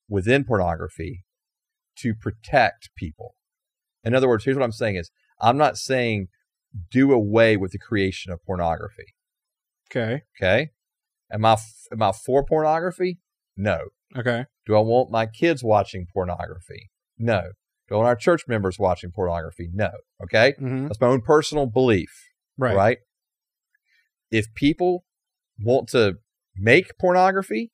[0.09, 1.25] within pornography
[1.97, 3.37] to protect people.
[4.05, 6.29] In other words, here's what I'm saying is I'm not saying
[6.91, 9.15] do away with the creation of pornography.
[9.91, 10.23] Okay.
[10.41, 10.71] Okay.
[11.31, 11.57] Am I
[11.93, 13.19] am I for pornography?
[13.57, 13.89] No.
[14.17, 14.47] Okay.
[14.67, 16.91] Do I want my kids watching pornography?
[17.19, 17.43] No.
[17.89, 19.69] Do I want our church members watching pornography?
[19.73, 19.91] No.
[20.23, 20.55] Okay.
[20.59, 22.11] hmm That's my own personal belief.
[22.57, 22.75] Right.
[22.77, 22.99] Right.
[24.31, 25.05] If people
[25.61, 26.17] want to
[26.57, 27.73] make pornography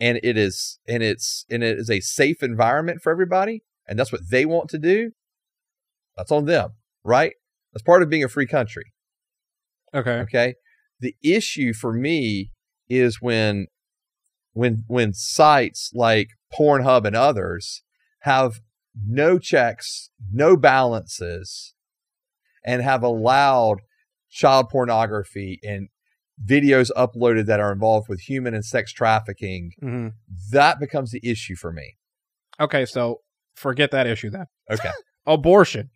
[0.00, 4.12] and it is and it's and it is a safe environment for everybody and that's
[4.12, 5.12] what they want to do,
[6.16, 6.72] that's on them.
[7.04, 7.34] Right?
[7.72, 8.92] That's part of being a free country.
[9.94, 10.18] Okay.
[10.20, 10.54] Okay.
[11.00, 12.50] The issue for me
[12.88, 13.66] is when
[14.52, 17.82] when when sites like Pornhub and others
[18.20, 18.60] have
[19.06, 21.74] no checks, no balances,
[22.64, 23.80] and have allowed
[24.30, 25.88] child pornography and
[26.44, 30.08] videos uploaded that are involved with human and sex trafficking, hmm
[30.50, 31.96] that becomes the issue for me.
[32.58, 32.84] Okay.
[32.86, 33.20] So
[33.54, 34.46] forget that issue then.
[34.70, 34.90] Okay.
[35.26, 35.90] Abortion.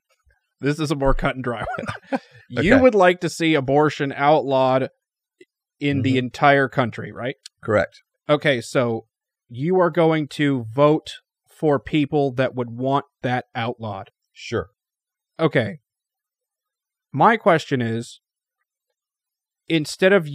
[0.61, 2.21] This is a more cut and dry one.
[2.53, 2.81] You Okay.
[2.83, 4.89] would like to see abortion outlawed
[5.79, 6.19] in the Mhm.
[6.19, 7.37] entire country, right?
[7.63, 8.03] Correct.
[8.29, 9.07] Okay, so
[9.49, 11.13] you are going to vote
[11.49, 14.11] for people that would want that outlawed.
[14.33, 14.71] Sure.
[15.39, 15.79] Okay.
[17.13, 18.21] My question is
[19.69, 20.29] instead of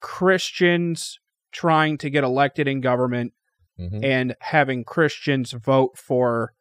[0.00, 1.18] Christians
[1.52, 3.32] trying to get elected in government
[3.76, 6.52] hmm and having Christians vote for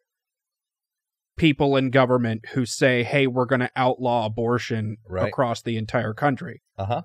[1.37, 5.27] people in government who say, hey, we're going to outlaw abortion Right.
[5.27, 7.01] across the entire country, Uh huh.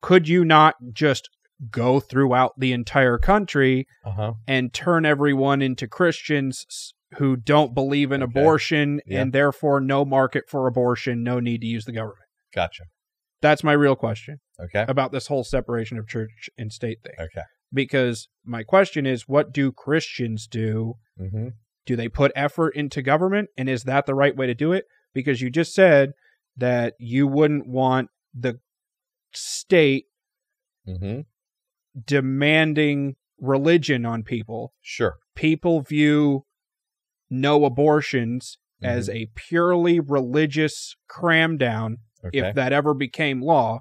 [0.00, 1.28] could you not just
[1.70, 4.32] go throughout the entire country Uh huh.
[4.48, 8.30] and turn everyone into Christians who don't believe in Okay.
[8.30, 9.20] abortion Yeah.
[9.22, 12.24] and therefore no market for abortion, no need to use the government?
[12.54, 12.84] Gotcha.
[13.42, 14.84] That's my real question Okay.
[14.88, 17.14] about this whole separation of church and state thing.
[17.18, 17.42] Okay.
[17.72, 20.94] Because my question is, what do Christians do?
[21.18, 21.48] Mm-hmm.
[21.86, 23.48] Do they put effort into government?
[23.56, 24.84] And is that the right way to do it?
[25.14, 26.12] Because you just said
[26.56, 28.60] that you wouldn't want the
[29.32, 30.06] state
[30.88, 31.20] Mm-hmm.
[32.06, 34.72] demanding religion on people.
[34.80, 35.16] Sure.
[35.34, 36.44] People view
[37.28, 39.16] no abortions as Mm-hmm.
[39.16, 42.38] a purely religious cram down Okay.
[42.38, 43.80] if that ever became law.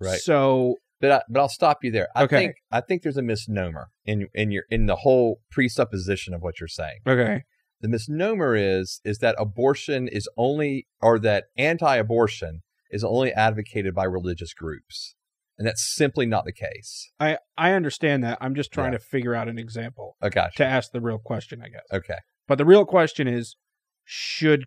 [0.00, 0.18] right.
[0.20, 2.08] So, But I, but I'll stop you there.
[2.16, 2.36] I Okay.
[2.38, 6.60] think I think there's a misnomer in in your in the whole presupposition of what
[6.60, 7.00] you're saying.
[7.06, 7.42] okay.
[7.80, 12.62] The misnomer is is that abortion is only or that anti-abortion
[12.92, 15.16] is only advocated by religious groups.
[15.58, 17.10] And that's simply not the case.
[17.20, 18.38] I I understand that.
[18.40, 18.98] I'm just trying Yeah.
[18.98, 21.82] to figure out an example Oh, to ask the real question, I guess.
[21.92, 22.18] Okay.
[22.46, 23.56] But the real question is
[24.04, 24.64] should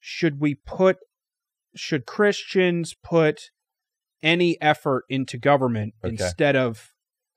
[0.00, 0.96] should we put
[1.74, 3.50] should Christians put
[4.22, 6.12] any effort into government Okay.
[6.12, 6.92] instead of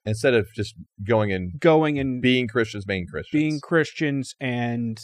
[0.05, 3.39] Instead of just going and going and being Christians, being Christians.
[3.41, 4.99] being Christians and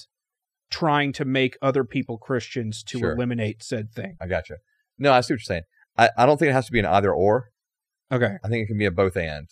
[0.72, 3.12] trying to make other people Christians to Sure.
[3.12, 4.16] eliminate said thing?
[4.22, 4.56] I gotcha.
[4.98, 5.64] No, I see what you're saying.
[5.98, 7.50] I, I don't think it has to be an either or.
[8.12, 8.38] Okay.
[8.44, 9.48] I think it can be a both and.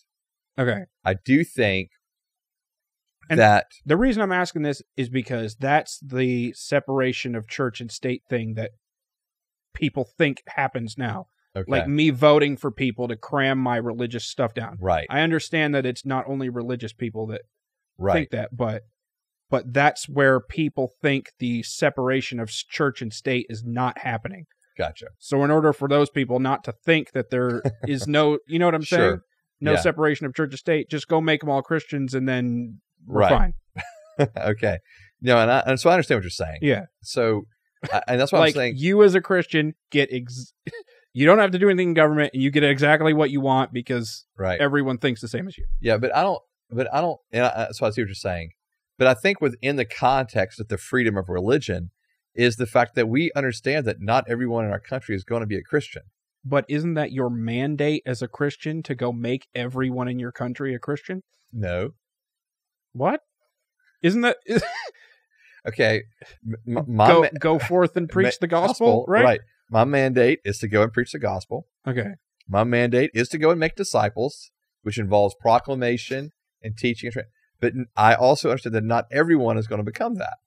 [0.57, 0.85] Okay.
[1.03, 1.89] I do think
[3.29, 7.91] And- that The reason I'm asking this is because that's the separation of church and
[7.91, 8.71] state thing that
[9.73, 11.27] people think happens now.
[11.55, 14.77] Okay, Like me voting for people to cram my religious stuff down.
[14.79, 17.41] right, I understand that it's not only religious people that
[17.97, 18.83] right, think that, but
[19.49, 24.45] but that's where people think the separation of church and state is not happening.
[24.77, 25.07] gotcha.
[25.19, 28.65] So in order for those people not to think that there is no, you know
[28.65, 29.01] what I'm saying?
[29.01, 29.21] Sure.
[29.61, 29.77] No Yeah.
[29.77, 33.53] separation of church and state, just go make them all Christians and then we're Right.
[34.17, 34.27] fine.
[34.37, 34.79] okay,
[35.21, 36.59] no, and I, and so I understand what you're saying.
[36.63, 36.85] Yeah.
[37.03, 37.43] So,
[37.91, 38.73] I- and that's what like I'm saying.
[38.77, 40.53] you as a Christian get ex-
[41.13, 43.71] you don't have to do anything in government and you get exactly what you want
[43.71, 44.59] because Right.
[44.59, 45.65] everyone thinks the same as you.
[45.79, 46.39] Yeah, but I don't.
[46.71, 47.19] But I don't.
[47.31, 48.51] And I, so I see what you're saying.
[48.97, 51.91] But I think within the context of the freedom of religion
[52.33, 55.45] is the fact that we understand that not everyone in our country is going to
[55.47, 56.03] be a Christian.
[56.43, 60.73] But isn't that your mandate as a Christian to go make everyone in your country
[60.73, 61.21] a Christian?
[61.51, 61.91] No.
[62.93, 63.21] What?
[64.01, 64.37] Isn't that
[65.67, 66.03] Okay.
[66.67, 69.23] M- go ma- go forth and preach ma- the gospel, Right.
[69.23, 69.39] right?
[69.73, 71.65] My mandate is to go and preach the gospel.
[71.87, 72.11] Okay.
[72.47, 74.51] My mandate is to go and make disciples,
[74.83, 76.31] which involves proclamation
[76.61, 77.11] and teaching.
[77.59, 80.37] But I also understand that not everyone is going to become that.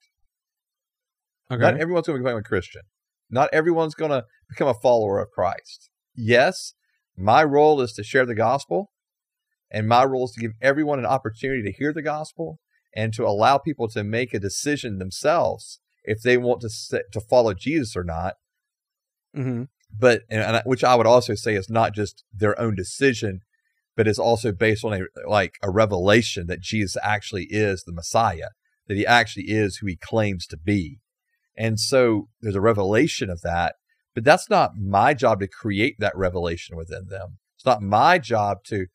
[1.51, 1.61] Okay.
[1.61, 2.83] Not everyone's going to become a Christian.
[3.29, 5.89] Not everyone's going to become a follower of Christ.
[6.15, 6.73] Yes,
[7.17, 8.93] my role is to share the gospel,
[9.69, 12.59] and my role is to give everyone an opportunity to hear the gospel
[12.95, 17.53] and to allow people to make a decision themselves if they want to to follow
[17.53, 18.35] Jesus or not.
[19.37, 19.63] Hmm
[19.97, 23.41] But and, and I- which I would also say is not just their own decision,
[23.95, 28.49] but is also based on a like a revelation that Jesus actually is the Messiah,
[28.87, 30.99] that he actually is who he claims to be.
[31.55, 33.75] And so there's a revelation of that,
[34.13, 37.37] but that's not my job to create that revelation within them.
[37.55, 38.85] It's not my job to,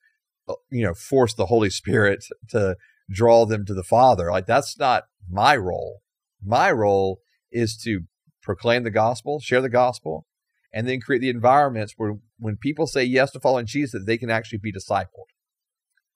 [0.49, 2.77] uh, you know, force the Holy Spirit to
[3.11, 4.31] draw them to the Father.
[4.31, 6.03] Like that's not my role.
[6.45, 7.19] My role
[7.51, 8.03] is to
[8.43, 10.27] proclaim the gospel, share the gospel,
[10.73, 14.19] and then create the environments where when people say yes to following Jesus, that they
[14.19, 15.29] can actually be discipled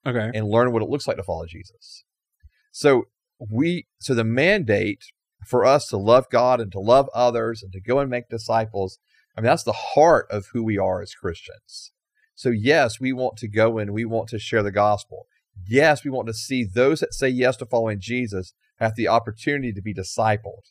[0.07, 0.31] Okay.
[0.35, 2.05] and learn what it looks like to follow Jesus.
[2.73, 3.05] So
[3.39, 5.05] we so the mandate
[5.47, 8.99] for us to love God and to love others and to go and make disciples,
[9.37, 11.93] I mean that's the heart of who we are as Christians.
[12.35, 15.27] So yes, we want to go and we want to share the gospel.
[15.67, 19.73] Yes, we want to see those that say yes to following Jesus have the opportunity
[19.73, 20.71] to be discipled.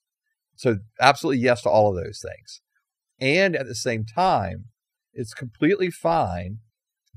[0.56, 2.62] So absolutely yes to all of those things.
[3.20, 4.66] And at the same time,
[5.14, 6.60] it's completely fine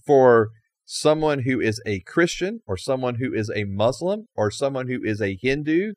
[0.06, 0.50] for
[0.84, 5.20] someone who is a Christian or someone who is a Muslim or someone who is
[5.20, 5.92] a Hindu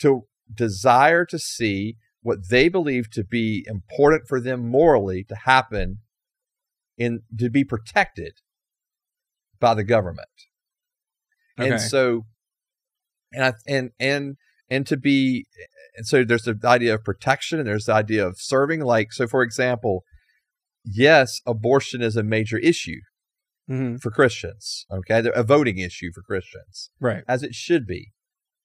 [0.00, 5.98] to desire to see what they believe to be important for them morally to happen
[6.98, 8.34] in to be protected
[9.58, 10.28] by the government.
[11.58, 11.70] Okay.
[11.70, 12.26] And so
[13.32, 14.36] and I and and
[14.68, 15.46] and to be
[15.96, 19.26] and so there's the idea of protection and there's the idea of serving like so
[19.26, 20.04] for example
[20.84, 23.00] yes abortion is a major issue
[23.68, 24.86] hmm for Christians.
[24.90, 27.24] Okay, a voting issue for Christians, Right.
[27.28, 28.12] as it should be,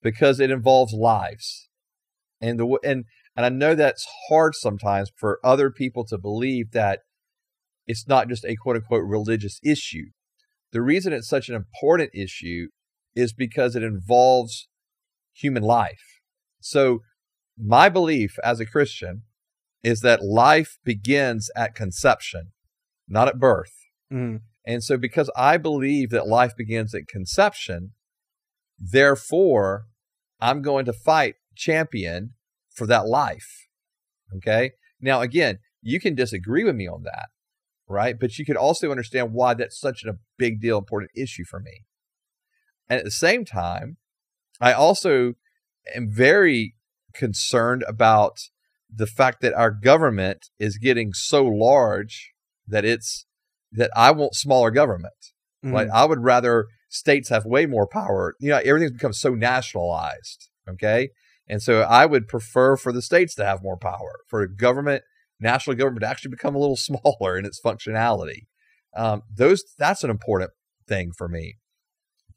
[0.02, 1.70] because it involves lives,
[2.42, 7.02] and the and and I know that's hard sometimes for other people to believe that
[7.86, 10.08] it's not just a quote unquote religious issue.
[10.72, 12.68] The reason it's such an important issue
[13.16, 14.68] is because it involves
[15.34, 16.20] human life.
[16.60, 17.00] So,
[17.58, 19.24] my belief as a Christian
[19.84, 22.52] is that life begins at conception,
[23.08, 23.74] not at birth.
[24.10, 27.94] hmm And so, because I believe that life begins at conception,
[28.80, 29.88] therefore,
[30.40, 32.34] I'm going to fight champion
[32.70, 33.68] for that life.
[34.36, 34.72] Okay.
[35.00, 37.30] Now, again, you can disagree with me on that,
[37.88, 38.20] right?
[38.20, 41.86] But you can also understand why that's such a big deal, important issue for me.
[42.90, 43.98] And at the same time,
[44.60, 45.34] I also
[45.96, 46.76] am very
[47.14, 48.40] concerned about
[48.94, 52.32] the fact that our government is getting so large
[52.68, 53.26] that it's
[53.72, 55.14] that I want smaller government.
[55.64, 55.74] Mm-hmm.
[55.74, 58.36] Like I would rather states have way more power.
[58.40, 60.50] You know, everything's become so nationalized.
[60.70, 61.10] Okay.
[61.48, 65.04] And so I would prefer for the states to have more power, for government,
[65.40, 68.48] national government to actually become a little smaller in its functionality.
[68.96, 70.52] Um, those that's an important
[70.88, 71.58] thing for me.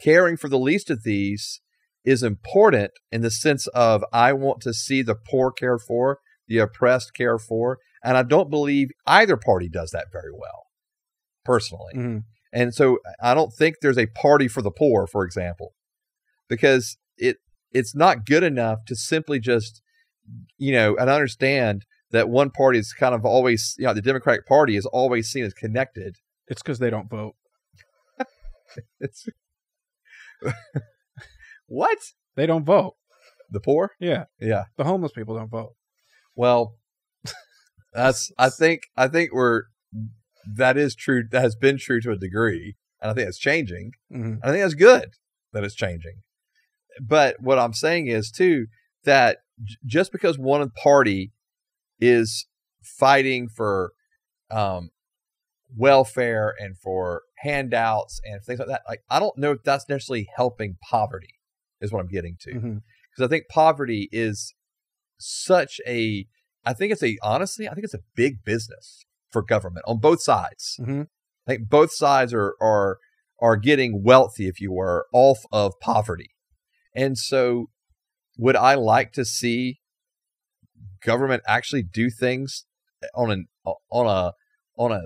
[0.01, 1.61] Caring for the least of these
[2.05, 6.59] is important in the sense of I want to see the poor cared for, the
[6.59, 10.67] oppressed cared for, and I don't believe either party does that very well,
[11.45, 11.93] personally.
[11.95, 12.25] Mhm.
[12.53, 15.75] And so I don't think there's a party for the poor, for example,
[16.49, 17.37] because it
[17.73, 19.81] it's not good enough to simply just,
[20.59, 24.03] you know, and I understand that one party is kind of always, you know, the
[24.03, 26.17] Democratic Party is always seen as connected.
[26.49, 27.37] It's because they don't vote.
[29.01, 29.27] It's
[31.71, 31.99] what
[32.35, 32.97] They don't vote.
[33.51, 33.93] the poor?
[34.01, 34.65] Yeah, Yeah.
[34.77, 35.75] the homeless people don't vote.
[36.37, 36.77] Well,
[37.93, 39.63] that's I think I think we're
[40.57, 41.25] that is true.
[41.31, 43.93] That has been true to a degree, and I think it's changing.
[44.11, 45.11] hmm I think that's good
[45.53, 46.23] that it's changing.
[47.01, 48.67] But what I'm saying is too
[49.05, 51.33] that j- just because one party
[52.01, 52.47] is
[52.83, 53.93] fighting for
[54.51, 54.91] um,
[55.77, 60.29] welfare and for handouts and things like that, like I don't know if that's necessarily
[60.37, 61.35] helping poverty.
[61.81, 62.53] Is what I'm getting to
[63.11, 64.55] because I think poverty is
[65.19, 66.27] such a
[66.65, 70.23] I think it's a honestly I think it's a big business for government on both
[70.23, 70.77] sides.
[70.79, 71.03] hmm
[71.47, 72.99] I think both sides are are
[73.41, 76.31] are getting wealthy, if you were, off of poverty.
[76.95, 77.71] And so
[78.37, 79.81] would I like to see
[81.05, 82.67] government actually do things
[83.15, 83.49] on an
[83.91, 84.33] on a
[84.77, 85.01] on a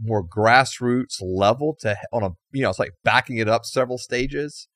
[0.00, 4.68] more grassroots level to on a you know it's like backing it up several stages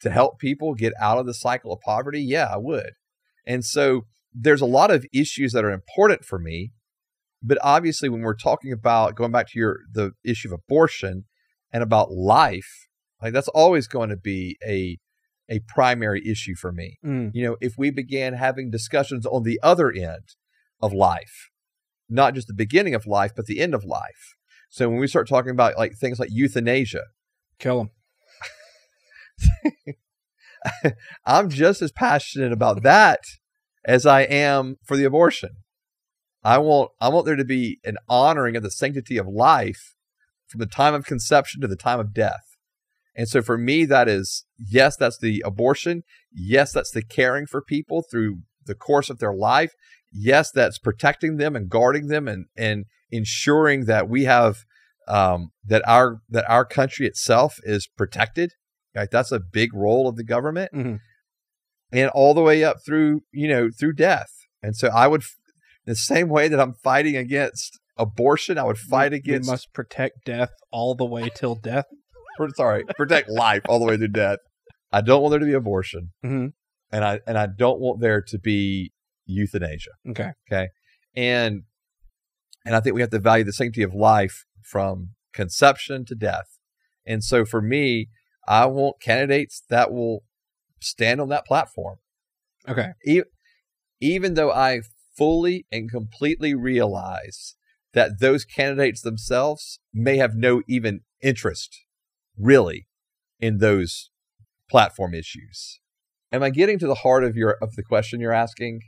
[0.00, 2.92] to help people get out of the cycle of poverty yeah i would
[3.46, 6.72] and so there's a lot of issues that are important for me
[7.42, 11.24] but obviously when we're talking about going back to your the issue of abortion
[11.72, 12.88] and about life
[13.22, 14.98] like that's always going to be a
[15.48, 19.58] a primary issue for me mm you know, if we began having discussions on the
[19.62, 20.36] other end
[20.80, 21.50] of life,
[22.08, 24.36] not just the beginning of life, but the end of life.
[24.68, 27.04] So when we start talking about like things like euthanasia,
[27.58, 27.90] Kill them.
[31.26, 33.20] I'm just as passionate about that
[33.84, 35.50] as I am for the abortion.
[36.42, 39.94] I want I want there to be an honoring of the sanctity of life
[40.46, 42.56] from the time of conception to the time of death.
[43.16, 47.62] And so for me that is yes that's the abortion, yes that's the caring for
[47.62, 49.72] people through the course of their life.
[50.12, 54.64] Yes that's protecting them and guarding them and and ensuring that we have
[55.08, 58.52] um, that our that our country itself is protected.
[58.94, 59.10] Right?
[59.10, 60.70] That's a big role of the government.
[60.72, 60.96] Hmm
[61.92, 64.30] and all the way up through you know through death.
[64.62, 65.22] And so i would
[65.84, 70.24] the same way that i'm fighting against abortion i would fight We against must protect
[70.24, 71.84] death all the way till death.
[72.40, 74.38] or, sorry protect life all the way through death.
[74.90, 76.10] I don't want there to be abortion.
[76.22, 76.46] Hmm
[76.90, 78.92] and i and i don't want there to be
[79.26, 79.90] euthanasia.
[80.08, 80.68] Okay, Okay.
[81.14, 81.62] and
[82.64, 86.58] and i think we have to value the sanctity of life from conception to death.
[87.06, 88.08] And so for me
[88.48, 90.22] i want candidates that will
[90.80, 91.96] stand on that platform
[92.68, 92.92] Okay.
[93.06, 93.22] e-
[94.00, 94.80] even though I
[95.16, 97.56] fully and completely realize
[97.92, 101.78] that those candidates themselves may have no even interest
[102.36, 102.86] really
[103.38, 104.10] in those
[104.68, 105.80] platform issues.
[106.32, 108.80] Am I getting to the heart of your of the question you're asking?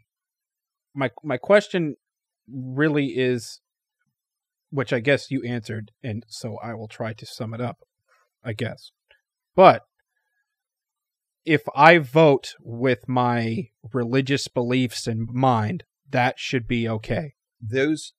[0.95, 1.97] My my question
[2.49, 3.61] really is,
[4.71, 7.79] which I guess you answered, and so I will try to sum it up.
[8.45, 8.91] I guess,
[9.57, 9.83] but
[11.45, 17.35] if I vote with my religious beliefs in mind, that should be okay.
[17.61, 18.13] Those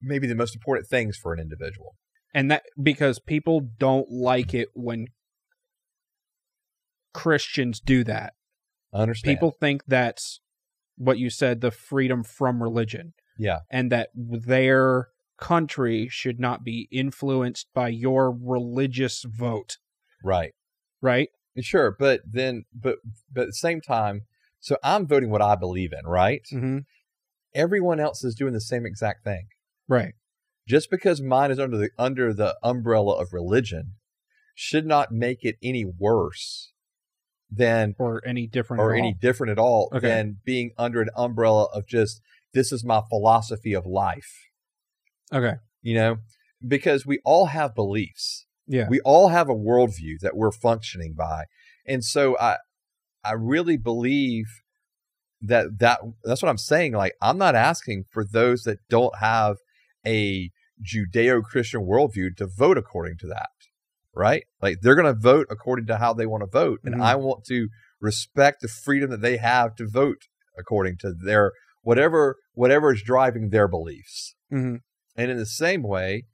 [0.00, 1.96] may be the most important things for an individual.
[2.32, 5.08] and that because people don't like it when
[7.12, 8.34] Christians do that.
[8.94, 9.36] I understand.
[9.36, 10.40] People think that's
[10.96, 15.08] what you said the freedom from religion yeah, and that their
[15.38, 19.78] country should not be influenced by your religious vote,
[20.22, 20.52] right.
[21.00, 21.28] Right?
[21.58, 22.96] Sure, but then but
[23.32, 24.22] but at the same time,
[24.60, 26.42] so I'm voting what I believe in, right?
[26.52, 26.84] Mhm.
[27.54, 29.48] Everyone else is doing the same exact thing.
[29.88, 30.14] Right.
[30.68, 33.96] just because mine is under the under the umbrella of religion
[34.54, 36.72] should not make it any worse
[37.50, 40.06] than Or any different or any different at all Okay.
[40.06, 42.20] than being under an umbrella of just
[42.54, 44.30] this is my philosophy of life
[45.32, 45.54] Okay.
[45.82, 46.18] you know
[46.66, 48.46] because we all have beliefs
[48.76, 48.86] Yeah.
[48.88, 51.44] we all have a worldview that we're functioning by
[51.86, 52.56] and so i
[53.24, 54.46] i really believe
[55.42, 59.56] that that that's what i'm saying like i'm not asking for those that don't have
[60.06, 60.50] a
[60.82, 63.50] judeo-christian worldview to vote according to that
[64.14, 67.02] right like they're going to vote according to how they want to vote and Mhm.
[67.02, 67.68] i want to
[68.00, 70.22] respect the freedom that they have to vote
[70.58, 71.52] according to their
[71.82, 74.34] whatever whatever is driving their beliefs.
[74.50, 74.76] hmm
[75.16, 76.24] And in the same way,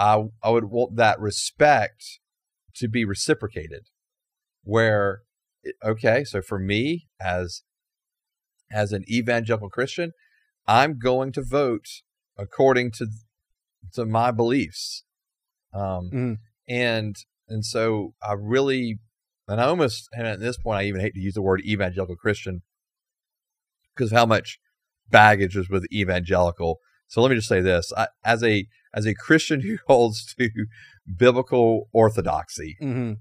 [0.00, 2.02] I I would want that respect
[2.76, 3.82] to be reciprocated.
[4.64, 5.22] Where
[5.84, 7.62] okay, so for me as
[8.72, 10.12] as an evangelical Christian,
[10.66, 11.86] I'm going to vote
[12.38, 13.06] according to
[13.92, 15.04] to my beliefs.
[15.72, 16.36] Um Mhm.
[16.68, 17.16] and
[17.48, 18.98] and so I really
[19.46, 22.16] and I almost and at this point I even hate to use the word evangelical
[22.16, 22.62] Christian
[23.94, 24.58] because of how much
[25.10, 26.78] baggage is with evangelical.
[27.10, 30.48] So let me just say this: I, as a as a Christian who holds to
[31.16, 33.14] biblical orthodoxy, hmm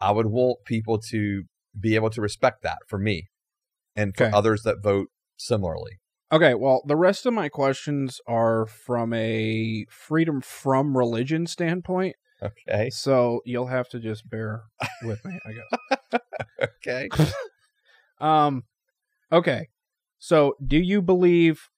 [0.00, 1.44] I would want people to
[1.78, 3.28] be able to respect that for me
[3.96, 4.36] and for Okay.
[4.36, 6.00] others that vote similarly.
[6.30, 12.90] Okay, well, the rest of my questions are from a freedom from religion standpoint, Okay.
[12.90, 14.64] so you'll have to just bear
[15.04, 16.20] with me, I guess.
[16.86, 17.08] Okay.
[18.20, 18.64] Um,
[19.30, 19.68] okay.
[20.18, 21.68] So, do you believe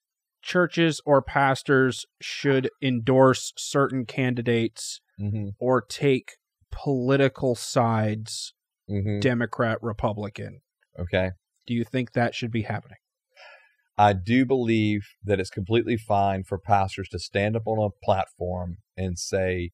[0.41, 6.37] churches or pastors should endorse certain candidates hmm or take
[6.71, 8.53] political sides,
[8.87, 10.61] hmm Democrat, Republican?
[10.97, 11.31] Okay.
[11.67, 12.97] Do you think that should be happening?
[13.97, 18.77] I do believe that it's completely fine for pastors to stand up on a platform
[18.97, 19.71] and say,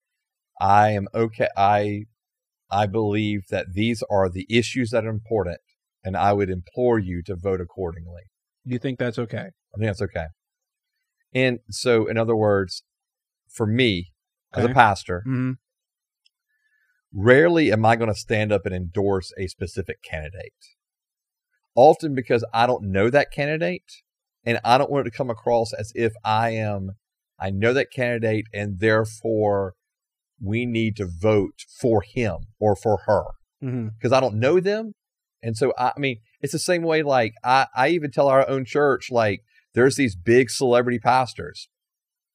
[0.59, 1.47] I am okay.
[1.55, 2.05] I
[2.69, 5.59] I believe that these are the issues that are important,
[6.03, 8.23] and I would implore you to vote accordingly.
[8.65, 9.37] Do you think that's okay?
[9.37, 10.25] I think that's okay.
[11.33, 12.83] And so, in other words,
[13.49, 14.13] for me
[14.53, 14.73] as a Okay.
[14.73, 15.53] pastor, hmm
[17.13, 20.53] rarely am I going to stand up and endorse a specific candidate.
[21.73, 24.03] Often because I don't know that candidate
[24.45, 26.91] and I don't want it to come across as if I am,
[27.39, 29.73] I know that candidate and therefore
[30.39, 33.23] we need to vote for him or for her
[33.97, 34.93] because I don't know them.
[35.41, 38.47] And so, I, I mean, it's the same way, like, I, I even tell our
[38.49, 39.41] own church, like,
[39.77, 41.69] there's these big celebrity pastors.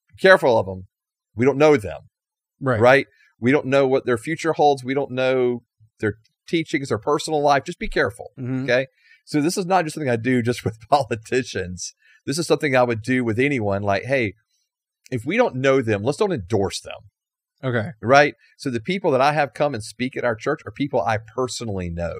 [0.08, 0.86] Be careful of them.
[1.34, 2.02] We don't know them
[2.60, 2.80] Right.
[2.80, 3.06] right.
[3.40, 4.84] We don't know what their future holds.
[4.84, 5.64] We don't know
[5.98, 6.14] their
[6.46, 7.64] teachings, their personal life.
[7.64, 8.30] Just be careful.
[8.36, 8.86] hmm Okay.
[9.24, 11.94] So this is not just something I do just with politicians.
[12.26, 13.82] This is something I would do with anyone.
[13.82, 14.34] Like, hey,
[15.10, 17.00] if we don't know them, let's don't endorse them.
[17.64, 17.90] Okay.
[18.00, 18.34] Right.
[18.56, 21.18] So the people that I have come and speak at our church are people I
[21.18, 22.14] personally know.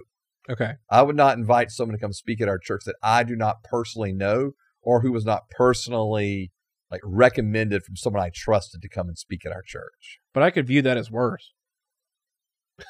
[0.51, 0.73] Okay.
[0.91, 3.62] I would not invite someone to come speak at our church that I do not
[3.62, 4.53] personally know
[4.83, 6.51] or who was not personally
[6.91, 10.18] like recommended from someone I trusted to come and speak at our church.
[10.35, 11.53] But I could view that as worse.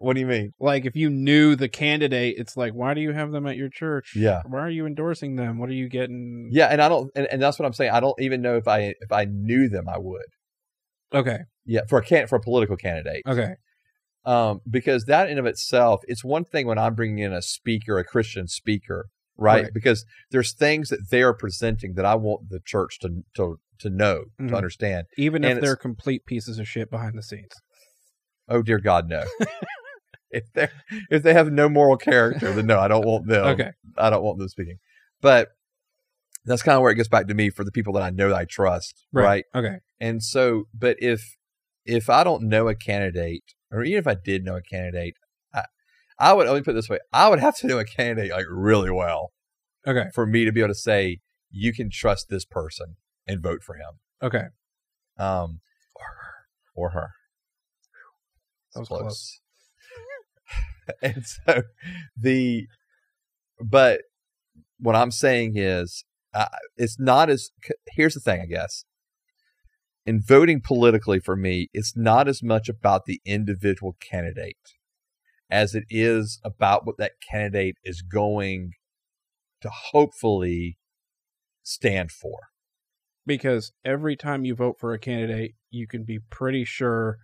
[0.00, 0.52] What do you mean?
[0.58, 3.68] Like if you knew the candidate, it's like, why do you have them at your
[3.68, 4.14] church?
[4.16, 4.42] Yeah.
[4.46, 5.58] Why are you endorsing them?
[5.58, 6.48] What are you getting?
[6.50, 7.92] Yeah, and I don't, and, and that's what I'm saying.
[7.92, 10.24] I don't even know if I if I knew them, I would.
[11.14, 11.40] Okay.
[11.66, 13.22] Yeah, for a can for a political candidate.
[13.26, 13.54] Okay.
[14.24, 17.98] Um, because that in of itself, it's one thing when I'm bringing in a speaker,
[17.98, 19.08] a Christian speaker,
[19.42, 19.64] right?
[19.64, 19.74] Right.
[19.74, 23.90] Because there's things that they are presenting that I want the church to to to
[23.90, 24.48] know Mhm.
[24.48, 25.06] to understand.
[25.18, 27.52] Even And if they're complete pieces of shit behind the scenes.
[28.48, 29.24] Oh dear God, no.
[30.30, 30.68] if they
[31.10, 33.44] if they have no moral character, then no, I don't want them.
[33.44, 33.70] Okay.
[33.98, 34.78] I don't want them speaking.
[35.20, 35.48] But
[36.44, 38.28] that's kind of where it gets back to me for the people that I know
[38.30, 39.44] that I trust, right?
[39.54, 39.76] Okay.
[40.00, 41.36] And so, but if
[41.84, 45.14] if I don't know a candidate, or even if I did know a candidate,
[46.22, 48.30] I, would let me put it this way: I would have to know a candidate
[48.30, 49.32] like really well
[49.86, 50.10] Okay.
[50.14, 51.18] for me to be able to say
[51.50, 52.96] you can trust this person
[53.26, 54.44] and vote for him, Okay.
[55.18, 55.60] um,
[55.96, 56.34] or her,
[56.74, 57.10] or her.
[58.74, 59.00] That was Close.
[59.00, 59.40] close.
[61.02, 61.62] and so
[62.16, 62.66] the,
[63.60, 64.02] but
[64.78, 66.04] what I'm saying is,
[66.34, 66.46] uh,
[66.76, 67.50] it's not as.
[67.94, 68.84] Here's the thing, I guess.
[70.06, 74.56] In voting politically for me, it's not as much about the individual candidate
[75.52, 78.72] as it is about what that candidate is going
[79.60, 80.78] to hopefully
[81.62, 82.38] stand for.
[83.26, 87.18] Because every time you vote for a candidate, you can be pretty sure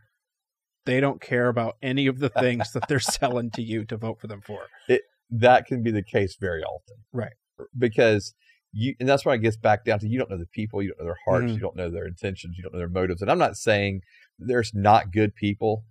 [0.86, 4.20] they don't care about any of the things that they're selling to you to vote
[4.20, 4.60] for them for.
[5.30, 6.96] that can be the case very often.
[7.12, 7.32] Right.
[7.76, 8.34] Because
[8.72, 10.88] you and that's where it gets back down to you don't know the people, you
[10.90, 11.54] don't know their hearts, Mhm.
[11.54, 13.20] you don't know their intentions, you don't know their motives.
[13.20, 14.00] And I'm not saying
[14.38, 15.84] there's not good people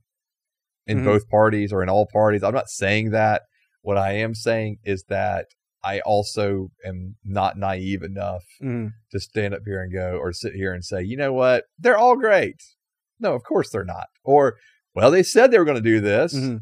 [0.88, 1.06] in Mhm.
[1.06, 2.44] both parties or in all parties.
[2.44, 3.44] I'm not saying that.
[3.82, 5.48] What I am saying is that
[5.84, 8.92] I also am not naive enough Mm.
[9.12, 11.98] to stand up here and go or sit here and say, you know what, they're
[11.98, 12.62] all great.
[13.20, 14.08] No, of course they're not.
[14.24, 14.58] Or,
[14.94, 16.34] well, they said they were going to do this.
[16.36, 16.62] Mhm.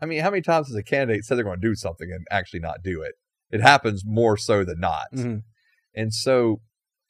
[0.00, 2.26] I mean, how many times has a candidate said they're going to do something and
[2.30, 3.14] actually not do it?
[3.50, 5.06] It happens more so than not.
[5.12, 5.42] Mhm.
[5.94, 6.60] And so,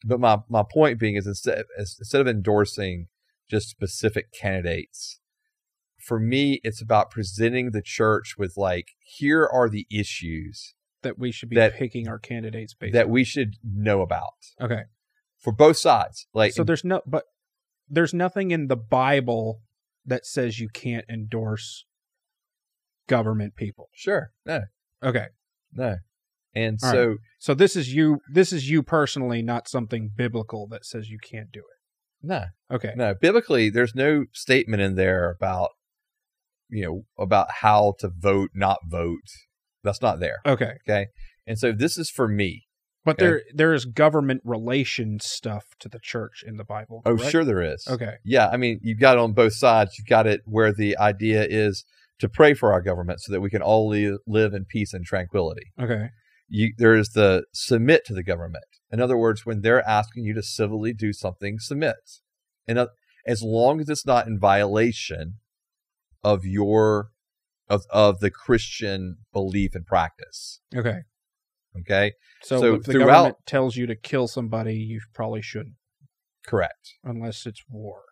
[0.04, 3.06] but my my point being is instead instead of endorsing
[3.48, 5.20] just specific candidates,
[6.04, 11.30] for me, it's about presenting the church with like, here are the issues that we
[11.32, 13.10] should be that- picking our candidates based that on.
[13.12, 14.82] we should know about okay.
[15.38, 16.26] for both sides.
[16.34, 17.24] Like so there's no but
[17.88, 19.60] there's nothing in the Bible
[20.06, 21.84] that says you can't endorse
[23.08, 23.88] government people.
[23.94, 24.62] sure, no,
[25.02, 25.26] Okay.
[25.72, 25.96] no,
[26.54, 26.94] and All right.
[26.96, 31.18] so So this is you this is you personally, not something biblical that says you
[31.18, 32.26] can't do it.
[32.26, 32.92] no, Okay.
[32.96, 33.14] no.
[33.14, 35.70] Biblically, there's no statement in there about
[36.74, 39.28] you know about how to vote, not vote.
[39.82, 40.38] That's not there.
[40.44, 40.72] Okay.
[40.88, 41.06] Okay,
[41.46, 42.64] and so this is for me.
[43.04, 43.24] But Okay.
[43.26, 47.02] there there is government relations stuff to the church in the Bible.
[47.04, 47.30] Oh, correct?
[47.32, 47.86] sure, there is.
[47.88, 48.14] Okay.
[48.24, 49.96] Yeah, I mean, you've got it on both sides.
[49.98, 51.84] You've got it where the idea is
[52.20, 55.04] to pray for our government so that we can all li- live in peace and
[55.04, 55.66] tranquility.
[55.78, 56.08] Okay.
[56.48, 58.64] You, there is the submit to the government.
[58.90, 61.96] In other words, when they're asking you to civilly do something, submit.
[62.66, 62.86] And uh,
[63.26, 65.34] as long as it's not in violation
[66.24, 67.10] of your
[67.68, 70.60] of of the Christian belief and practice.
[70.74, 71.00] Okay.
[71.80, 72.12] Okay,
[72.44, 75.74] So, So if the government tells you to kill somebody, you probably shouldn't,
[76.46, 76.94] correct.
[77.02, 78.02] unless it's war,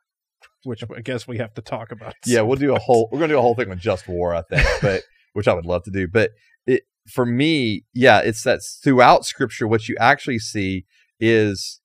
[0.65, 2.15] which I guess we have to talk about.
[2.27, 3.09] Yeah, we'll do a whole.
[3.13, 5.03] We're gonna do a whole thing with just war, I think, but
[5.33, 6.09] which I would love to do.
[6.09, 6.33] But
[6.67, 10.85] it for me, yeah, it's that throughout Scripture, what you actually see
[11.21, 11.81] is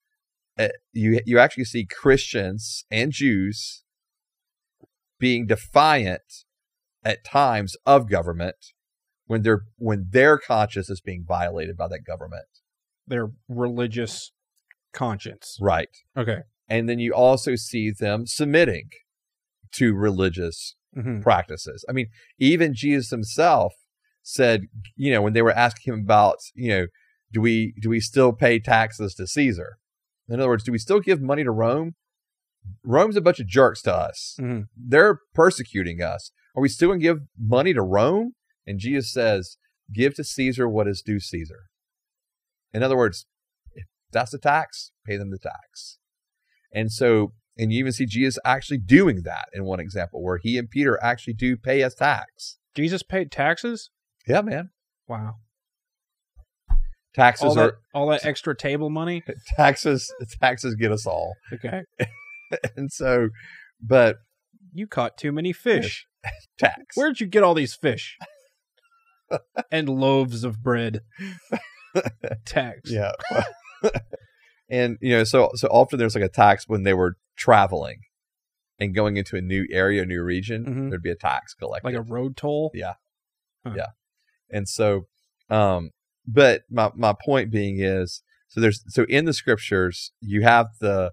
[0.57, 3.84] uh, you you actually see Christians and Jews
[5.20, 6.45] being defiant
[7.03, 8.55] at times of government
[9.26, 12.45] when they're when their conscience is being violated by that government.
[13.07, 14.32] their religious
[14.93, 15.57] conscience.
[15.61, 15.89] Right.
[16.18, 16.39] Okay.
[16.68, 18.89] And then you also see them submitting
[19.74, 21.86] to religious hmm practices.
[21.89, 22.07] I mean,
[22.39, 23.74] even Jesus himself
[24.24, 24.63] said,
[24.95, 26.88] you know, when they were asking him about, you know,
[27.32, 29.78] do we do we still pay taxes to Caesar?
[30.28, 31.95] In other words, do we still give money to Rome?
[32.83, 34.35] Rome's a bunch of jerks to us.
[34.39, 36.31] hmm They're persecuting us.
[36.55, 38.33] Are we still going to give money to Rome?
[38.65, 39.57] And Jesus says,
[39.93, 41.65] give to Caesar what is due Caesar.
[42.73, 43.25] In other words,
[43.73, 45.99] if that's the tax, pay them the tax.
[46.73, 50.57] And so, and you even see Jesus actually doing that in one example where he
[50.57, 52.57] and Peter actually do pay a tax.
[52.75, 53.89] Jesus paid taxes.
[54.27, 54.69] Yeah, man.
[55.07, 55.35] Wow.
[57.15, 59.23] Taxes All are that, all that extra table money.
[59.55, 60.13] taxes.
[60.39, 61.33] Taxes get us all.
[61.53, 61.81] Okay.
[62.75, 63.29] And so,
[63.81, 64.17] but
[64.73, 66.05] You caught too many fish.
[66.57, 66.95] tax.
[66.95, 68.17] Where'd you get all these fish?
[69.71, 71.01] and loaves of bread.
[72.45, 72.89] Tax.
[72.91, 73.11] Yeah.
[74.69, 78.01] and you know, so so often there's like a tax when they were traveling
[78.79, 80.89] and going into a new area, a new region, Mhm.
[80.89, 81.85] there'd be a tax collected.
[81.87, 82.71] Like a road toll.
[82.73, 82.93] Yeah.
[83.65, 83.73] Huh.
[83.75, 83.87] Yeah.
[84.49, 85.07] and so
[85.49, 85.91] um
[86.25, 91.11] but my my point being is so there's so in the scriptures you have the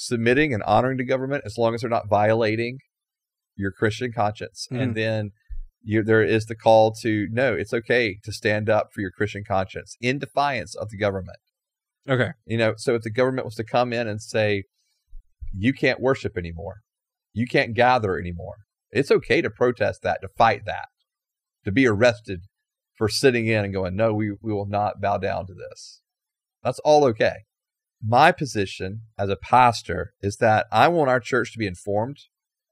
[0.00, 2.78] submitting and honoring to government as long as they're not violating
[3.54, 4.66] your Christian conscience.
[4.70, 4.80] Mhm.
[4.80, 5.30] And then
[5.82, 9.44] you, there is the call to no, it's okay to stand up for your Christian
[9.44, 11.38] conscience in defiance of the government.
[12.08, 12.30] Okay.
[12.46, 14.64] You know, so if the government was to come in and say,
[15.52, 16.76] you can't worship anymore,
[17.34, 18.56] you can't gather anymore,
[18.90, 20.88] it's okay to protest that, to fight that,
[21.64, 22.40] to be arrested
[22.94, 26.00] for sitting in and going, no, we, we will not bow down to this.
[26.62, 27.44] That's all okay.
[28.02, 32.18] My position as a pastor is that I want our church to be informed.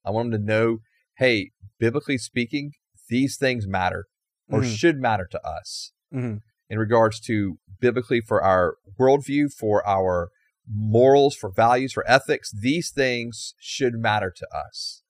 [0.05, 0.79] I want them to know,
[1.18, 2.72] hey, biblically speaking,
[3.09, 4.07] these things matter
[4.51, 4.76] or Mhm.
[4.76, 6.41] should matter to us Mhm.
[6.70, 10.31] in regards to biblically for our worldview, for our
[10.66, 12.51] morals, for values, for ethics.
[12.53, 15.03] These things should matter to us.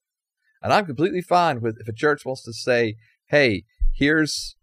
[0.63, 2.97] And I'm completely fine with if a church wants to say,
[3.27, 3.65] "Hey,
[3.95, 4.57] here's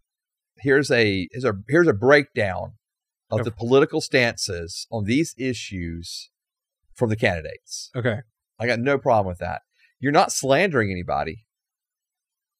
[0.57, 2.73] here's a here's a here's a breakdown
[3.29, 6.29] of Of- the political stances on these issues
[6.93, 8.19] from the candidates." Okay.
[8.59, 9.61] I got no problem with that.
[9.99, 11.45] You're not slandering anybody.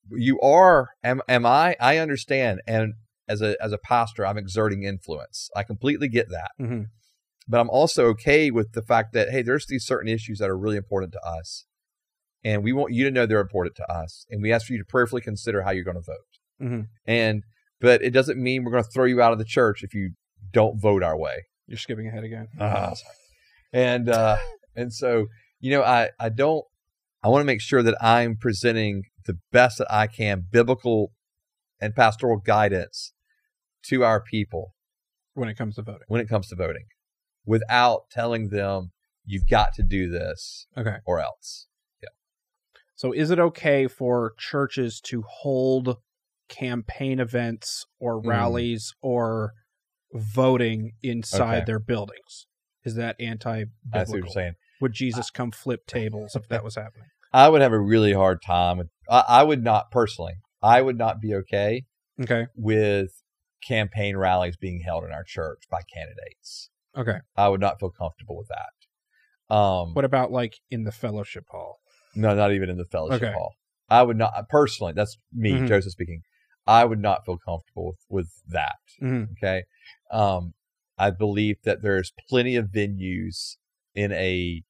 [0.10, 1.76] You are am am I?
[1.80, 2.94] I understand and
[3.28, 5.50] as a as a pastor I'm exerting influence.
[5.56, 6.52] I completely get that.
[6.58, 6.84] hmm
[7.48, 10.58] But I'm also okay with the fact that hey, there's these certain issues that are
[10.58, 11.66] really important to us.
[12.44, 14.28] And we want you to know they're important to us.
[14.30, 16.40] And we ask for you to prayerfully consider how you're going to vote.
[16.60, 17.44] hmm And
[17.82, 20.12] but it doesn't mean we're going to throw you out of the church if you
[20.56, 21.44] don't vote our way.
[21.68, 22.48] You're skipping ahead again.
[22.60, 22.96] Uh-huh.
[23.74, 24.38] And uh,
[24.76, 25.28] and so
[25.60, 26.64] you know, I I don't.
[27.24, 31.12] I want to make sure that I'm presenting the best that I can, biblical
[31.82, 33.14] and pastoral guidance
[33.88, 34.74] to our people
[35.34, 36.06] When it comes to voting.
[36.08, 36.86] when it comes to voting,
[37.46, 38.92] without telling them
[39.26, 40.98] you've got to do this Okay.
[41.06, 41.68] or else.
[42.04, 42.10] Yeah.
[42.96, 45.98] So is it okay for churches to hold
[46.48, 48.28] campaign events or Mm.
[48.28, 49.54] rallies or
[50.16, 51.66] voting inside Okay.
[51.66, 52.48] their buildings?
[52.84, 54.32] Is that anti I what you're biblical?
[54.34, 54.54] saying.
[54.82, 57.08] Would Jesus come flip tables if that was happening?
[57.34, 58.90] I would have a really hard time.
[59.10, 60.36] I, I would not personally.
[60.62, 61.84] I would not be okay
[62.22, 62.48] Okay.
[62.56, 63.22] with
[63.66, 66.70] campaign rallies being held in our church by candidates.
[66.98, 67.18] Okay.
[67.36, 69.54] I would not feel comfortable with that.
[69.54, 71.80] Um, What about like in the fellowship hall?
[72.16, 73.34] no, not even in the fellowship Okay.
[73.34, 73.56] hall.
[73.90, 74.94] I would not personally.
[74.94, 75.68] That's me, Mhm.
[75.68, 76.22] Joseph speaking.
[76.68, 78.76] I would not feel comfortable with, with that.
[79.02, 79.32] Mhm.
[79.34, 79.64] Okay.
[80.12, 80.54] Um,
[80.98, 83.58] I believe that there's plenty of venues
[83.94, 84.64] in a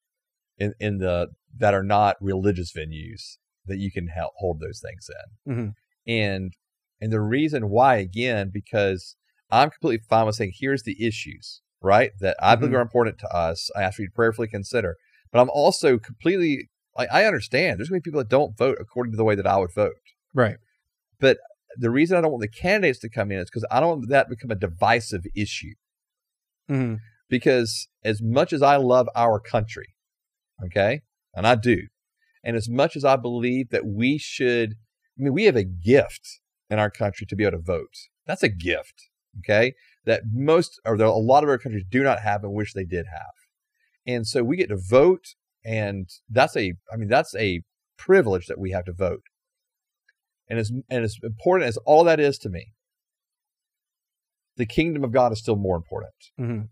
[0.58, 1.28] in in the
[1.58, 5.08] that are not religious venues that you can help hold those things
[5.46, 5.52] in.
[5.54, 5.74] Mhm.
[6.06, 6.52] And
[7.00, 9.16] and the reason why again because
[9.50, 12.12] I'm completely fine with saying here's the issues, right?
[12.20, 12.78] That I believe Mhm.
[12.78, 13.70] are important to us.
[13.76, 14.96] I ask you to prayerfully consider.
[15.30, 18.78] But I'm also completely like I understand there's going to be people that don't vote
[18.80, 19.94] according to the way that I would vote
[20.34, 20.56] Right.
[21.78, 24.08] The reason I don't want the candidates to come in is because I don't want
[24.08, 25.74] that to become a divisive issue.
[26.68, 26.98] Mhm.
[27.28, 29.94] Because as much as I love our country,
[30.64, 31.02] okay,
[31.34, 31.88] and I do,
[32.44, 34.74] and as much as I believe that we should,
[35.18, 37.94] I mean, we have a gift in our country to be able to vote.
[38.26, 39.08] That's a gift,
[39.38, 39.74] okay,
[40.04, 43.06] that most or a lot of our countries do not have and wish they did
[43.06, 43.34] have.
[44.06, 47.62] And so we get to vote, and that's a, I mean, that's a
[47.96, 49.22] privilege that we have to vote.
[50.48, 52.72] And as and as important as all that is to me,
[54.56, 56.14] the kingdom of God is still more important.
[56.38, 56.68] Mhm.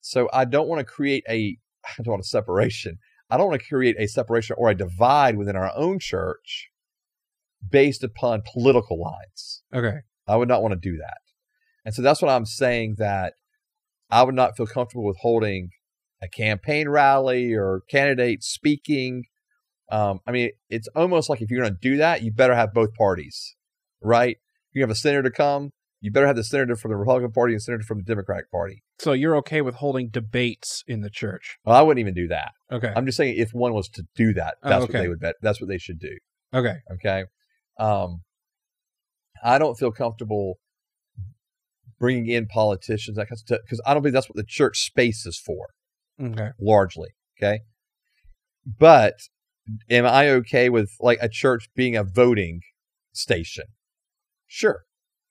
[0.00, 2.98] So I don't want to create a I don't want a separation.
[3.28, 6.68] I don't want to create a separation or a divide within our own church
[7.66, 9.62] based upon political lines.
[9.74, 10.00] Okay.
[10.26, 11.18] I would not want to do that.
[11.84, 13.34] And so that's what I'm saying that
[14.10, 15.70] I would not feel comfortable with holding
[16.20, 19.24] a campaign rally or candidates speaking.
[19.92, 22.72] Um, I mean, it's almost like if you're going to do that, you better have
[22.72, 23.54] both parties,
[24.02, 24.38] right?
[24.72, 25.70] You have a senator come,
[26.00, 28.82] you better have the senator from the Republican Party and senator from the Democratic Party.
[28.98, 31.58] So you're okay with holding debates in the church?
[31.64, 32.52] Well, I wouldn't even do that.
[32.72, 32.90] Okay.
[32.96, 34.94] I'm just saying if one was to do that, Oh, that's okay.
[34.98, 35.34] what they would bet.
[35.42, 36.16] That's what they should do.
[36.54, 36.76] okay.
[36.94, 37.24] Okay.
[37.78, 38.22] Um,
[39.44, 40.54] I don't feel comfortable
[41.98, 44.78] bringing in politicians that kind of stuff because I don't believe that's what the church
[44.78, 45.66] space is for
[46.20, 46.50] Okay.
[46.60, 47.10] largely.
[47.38, 47.60] Okay.
[48.66, 49.14] But
[49.90, 52.60] am I okay with like a church being a voting
[53.12, 53.64] station?
[54.46, 54.82] Sure.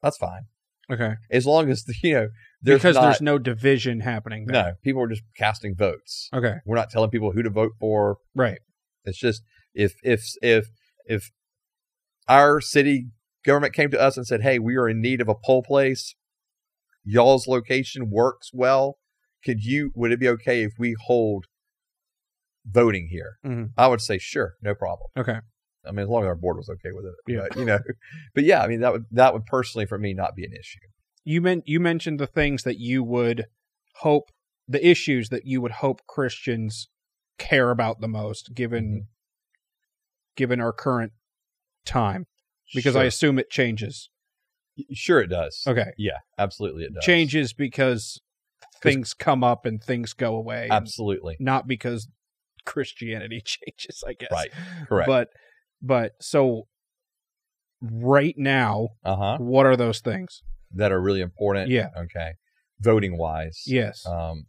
[0.01, 0.43] That's fine.
[0.91, 1.13] Okay.
[1.29, 2.27] As long as, you know,
[2.61, 4.63] there's because not, there's no division happening there.
[4.63, 6.29] no, people are just casting votes.
[6.33, 6.55] Okay.
[6.65, 8.17] We're not telling people who to vote for.
[8.35, 8.59] Right.
[9.05, 9.41] It's just
[9.73, 10.67] if if if
[11.05, 11.31] if
[12.27, 13.07] our city
[13.45, 16.13] government came to us and said, "Hey, we are in need of a poll place.
[17.03, 18.97] Y'all's location works well.
[19.43, 19.91] Could you?
[19.95, 21.45] Would it be okay if we hold
[22.65, 23.71] voting here?" Mhm.
[23.77, 25.39] I would say, "Sure, no problem." Okay.
[25.83, 27.15] I mean, as long as our board was okay with it.
[27.27, 27.47] Yeah.
[27.49, 27.79] But, you know,
[28.35, 30.79] but yeah, I mean that would that would personally for me not be an issue.
[31.23, 33.45] You meant you mentioned the things that you would
[33.95, 34.29] hope
[34.67, 36.87] the issues that you would hope Christians
[37.37, 38.97] care about the most given Mm-hmm.
[40.35, 41.13] given our current
[41.85, 42.25] time
[42.73, 44.09] because I assume it changes.
[44.93, 45.63] sure it does.
[45.67, 45.91] Okay.
[45.97, 47.03] Yeah, absolutely it does.
[47.03, 48.21] Changes because
[48.81, 50.67] things come up and things go away.
[50.71, 51.35] Absolutely.
[51.39, 52.07] not because
[52.65, 54.31] Christianity changes, I guess.
[54.31, 54.49] Right.
[54.87, 55.07] Correct.
[55.07, 55.27] But
[55.81, 56.67] but so
[57.81, 59.37] right now, Uh huh.
[59.39, 60.41] what are those things?
[60.73, 61.69] That are really important.
[61.69, 61.89] Yeah.
[61.97, 62.33] Okay.
[62.79, 63.63] Voting wise.
[63.65, 64.05] Yes.
[64.05, 64.45] Um,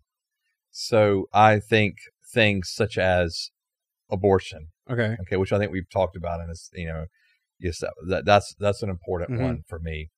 [0.71, 1.97] so I think
[2.33, 3.51] things such as
[4.11, 5.17] abortion, okay.
[5.21, 7.07] okay, which I think we've talked about, and it's you know,
[7.59, 9.41] yes, that, that that's that's an important Mhm.
[9.43, 10.11] one for me.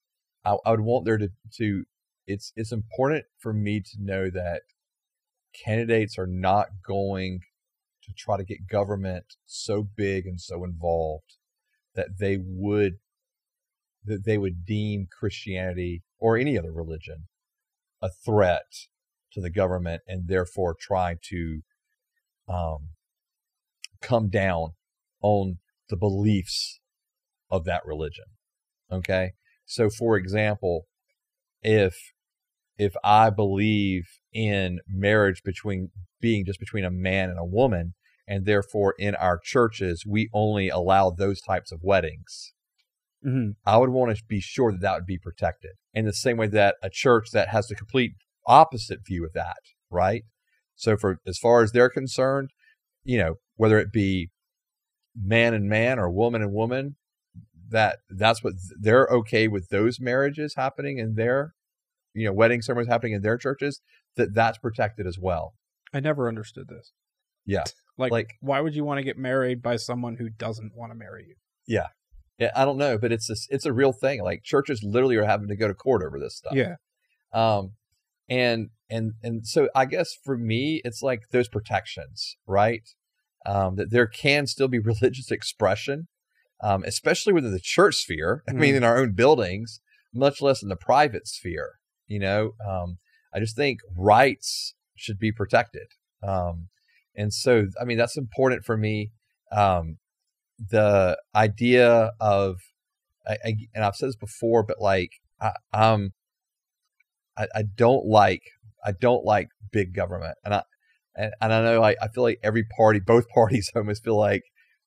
[0.45, 1.85] I, I would want there to to
[2.27, 4.63] it's it's important for me to know that
[5.55, 7.41] candidates are not going
[8.05, 11.37] to try to get government so big and so involved
[11.95, 12.95] that they would
[14.05, 17.27] that they would deem Christianity or any other religion
[18.03, 18.67] a threat
[19.33, 21.63] to the government and therefore try to
[22.49, 22.91] um,
[24.03, 24.75] come down
[25.23, 26.81] on the beliefs
[27.51, 28.27] of that religion.
[28.93, 29.33] Okay.
[29.65, 30.87] So for example,
[31.63, 31.97] if
[32.77, 35.91] if I believe in marriage between
[36.25, 37.93] being just between a man and a woman,
[38.27, 42.55] and therefore in our churches we only allow those types of weddings,
[43.23, 45.73] hmm I would want to be sure that that would be protected.
[45.93, 48.13] In the same way that a church that has the complete
[48.47, 50.23] opposite view of that, right?
[50.77, 52.49] So for as far as they're concerned,
[53.03, 54.31] you know, whether it be
[55.15, 56.97] man and man or woman and woman,
[57.69, 61.53] that that's what they're okay with those marriages happening in their,
[62.15, 63.83] you know, wedding ceremonies happening in their churches,
[64.17, 65.55] that that's protected as well.
[65.95, 66.93] I never understood this.
[67.47, 67.65] Yeah.
[67.97, 70.97] Like, Like- why would you want to get married by someone who doesn't want to
[70.97, 71.37] marry you?
[71.69, 71.87] Yeah,
[72.39, 74.21] yeah I don't know, but it's a, it's a real thing.
[74.21, 76.55] Like churches literally are having to go to court over this stuff.
[76.57, 76.75] Yeah.
[77.33, 77.75] um
[78.29, 82.89] and and and so i guess for me it's like those protections right
[83.47, 86.09] um that there can still be religious expression
[86.63, 88.79] um especially within the church sphere i mean Mhm.
[88.79, 89.81] in our own buildings
[90.13, 91.73] much less in the private sphere.
[92.07, 92.99] You know, um,
[93.35, 95.87] I just think rights should be protected.
[96.23, 96.69] Um,
[97.15, 99.11] and so, I mean, that's important for me.
[99.53, 99.99] Um,
[100.59, 102.57] the idea of,
[103.27, 106.13] I, I, and I've said this before, but like, I, um,
[107.37, 108.43] I, I don't like,
[108.85, 110.63] I don't like big government, and I,
[111.17, 114.43] and, and I know, like, I feel like every party, both parties, almost feel like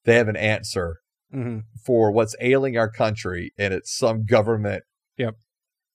[0.06, 0.98] they have an answer
[1.32, 4.84] hmm for what's ailing our country, and it's some government,
[5.18, 5.36] Yep.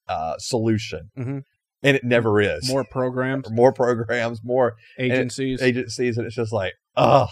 [0.08, 1.42] uh, solution, Mhm.
[1.82, 2.68] And it never is.
[2.68, 5.60] More programs, more programs, more agencies.
[5.62, 7.28] agencies, and it's just like, oh,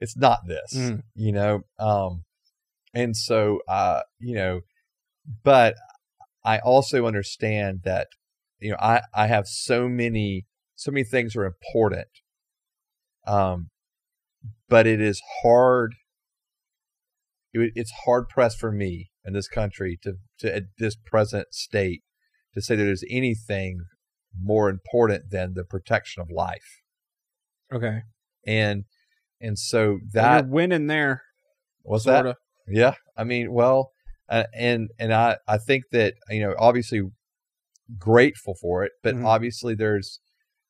[0.00, 1.02] it's not this, Mhm.
[1.14, 1.62] you know.
[1.78, 2.24] Um,
[2.94, 4.60] and so, uh, you know,
[5.42, 5.74] but
[6.44, 8.08] I also understand that,
[8.58, 12.08] you know, I I have so many so many things are important,
[13.26, 13.70] um,
[14.68, 15.94] but it is hard.
[17.52, 22.02] It, it's hard pressed for me in this country to to at this present state
[22.56, 23.82] to say that there's anything
[24.42, 26.80] more important than the protection of life
[27.72, 28.00] okay.
[28.46, 28.84] and
[29.40, 31.22] and so That, that You're winning there.
[31.84, 32.36] that Sorta.
[32.66, 33.92] yeah i mean well
[34.28, 37.02] uh, and and i i think that you know obviously
[37.98, 39.24] grateful for it but Mhm.
[39.24, 40.20] obviously there's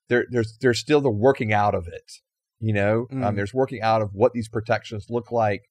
[0.09, 2.13] there there's there's still the working out of it
[2.61, 3.37] you know um, Mhm.
[3.37, 5.63] there's working out of what these protections look like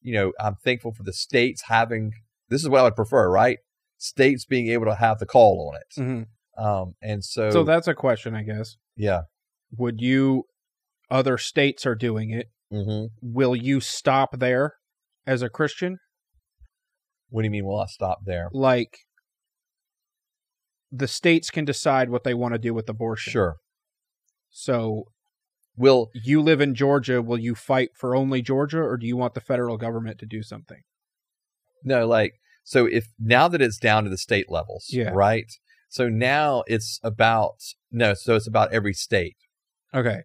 [0.00, 2.12] you know i'm thankful for the states having
[2.48, 3.58] this is what i would prefer right
[4.04, 6.26] states being able to have the call on it Mhm.
[6.62, 8.76] um and so, So that's a question, I guess.
[8.96, 9.22] yeah
[9.76, 10.44] Would you?
[11.10, 12.46] Other states are doing it.
[12.70, 14.74] hmm Will you stop there
[15.26, 15.98] as a Christian?
[17.30, 18.98] what do you mean will i stop there Like,
[20.92, 23.30] the states can decide what they want to do with abortion.
[23.32, 23.56] sure
[24.50, 25.06] So
[25.76, 27.20] will you live in Georgia.
[27.20, 30.42] Will you fight for only Georgia, or do you want the federal government to do
[30.42, 30.82] something?
[31.82, 32.34] No, like
[32.64, 35.10] so if now that it's down to the state levels, Yeah.
[35.12, 35.50] right?
[35.88, 37.62] So now it's about
[37.92, 39.36] no, so it's about every state.
[39.94, 40.22] Okay.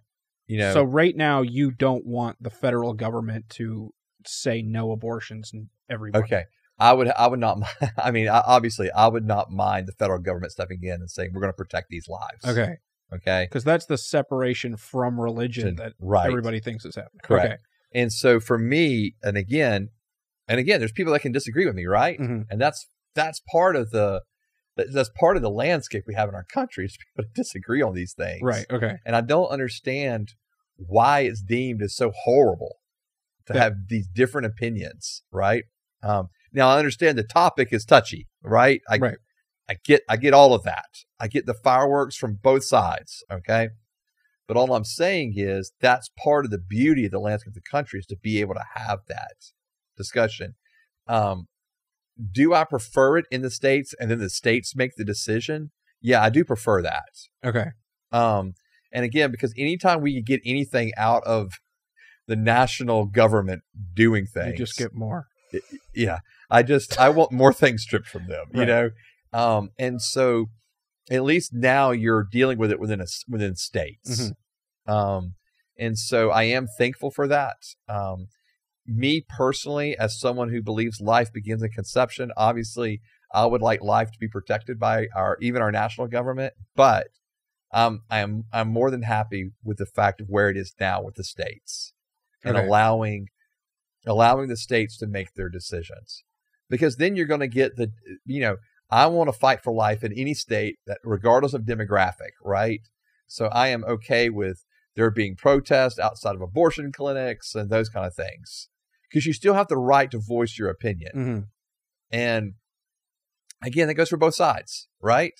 [0.48, 3.94] You know, So right now, you don't want the federal government to
[4.26, 6.24] say no abortions in everybody.
[6.24, 6.44] okay.
[6.80, 7.60] I would I would not
[7.98, 11.32] I mean I, obviously I would not mind the federal government stepping in and saying
[11.34, 12.46] we're going to protect these lives.
[12.46, 12.78] Okay.
[13.14, 13.46] Okay.
[13.50, 16.28] Because that's the separation from religion that right.
[16.28, 17.20] everybody thinks is happening.
[17.24, 17.46] Correct.
[17.46, 17.58] Okay.
[17.94, 19.90] And so for me, and again,
[20.50, 22.20] and again, there's people that can disagree with me, right?
[22.20, 22.46] Mhm.
[22.50, 24.22] And that's that's part of the
[24.76, 27.94] that's part of the landscape we have in our country is people to disagree on
[27.94, 28.42] these things.
[28.42, 28.66] Right.
[28.70, 28.98] Okay.
[29.06, 30.34] and I don't understand
[30.78, 32.78] why it's deemed as so horrible
[33.48, 33.64] to Yeah.
[33.64, 35.66] have these different opinions, right?
[36.02, 38.80] Um, now I understand the topic is touchy, right?
[38.90, 39.18] I, Right.
[39.68, 40.88] I get, I get all of that.
[41.20, 43.70] I get the fireworks from both sides, okay.
[44.48, 47.70] But all I'm saying is that's part of the beauty of the landscape of the
[47.70, 49.36] country is to be able to have that
[50.00, 50.56] discussion.
[51.08, 51.46] Um,
[52.32, 55.72] do I prefer it in the states and then the states make the decision?
[56.02, 57.04] Yeah, I do prefer that.
[57.46, 57.68] Okay.
[58.12, 58.54] Um,
[58.92, 61.54] and again, because anytime we get anything out of
[62.28, 63.62] the national government
[63.94, 65.28] doing things, You just get more.
[65.96, 66.20] yeah,
[66.50, 68.90] I just I want more things stripped from them, you know.
[69.34, 70.48] Um, and so
[71.12, 74.32] at least now you're dealing with it within a within states.
[74.88, 74.92] Mhm.
[74.92, 75.34] Um,
[75.78, 77.58] and so I am thankful for that.
[77.88, 78.28] Um,
[78.90, 83.02] me personally, as someone who believes life begins in conception, obviously
[83.34, 87.08] I would like life to be protected by our even our national government, but
[87.72, 91.04] um, I am I'm more than happy with the fact of where it is now
[91.04, 91.94] with the states
[92.44, 92.66] and Okay.
[92.66, 93.28] allowing
[94.08, 96.24] allowing the states to make their decisions
[96.70, 97.92] because then you're going to get the
[98.26, 98.58] you know
[98.90, 102.82] I want to fight for life in any state that regardless of demographic, right?
[103.28, 104.66] So I am okay with
[104.96, 108.69] there being protests outside of abortion clinics and those kind of things
[109.10, 111.12] because you still have the right to voice your opinion.
[111.14, 111.40] hmm
[112.12, 112.54] And
[113.64, 115.34] again, that goes for both sides, right?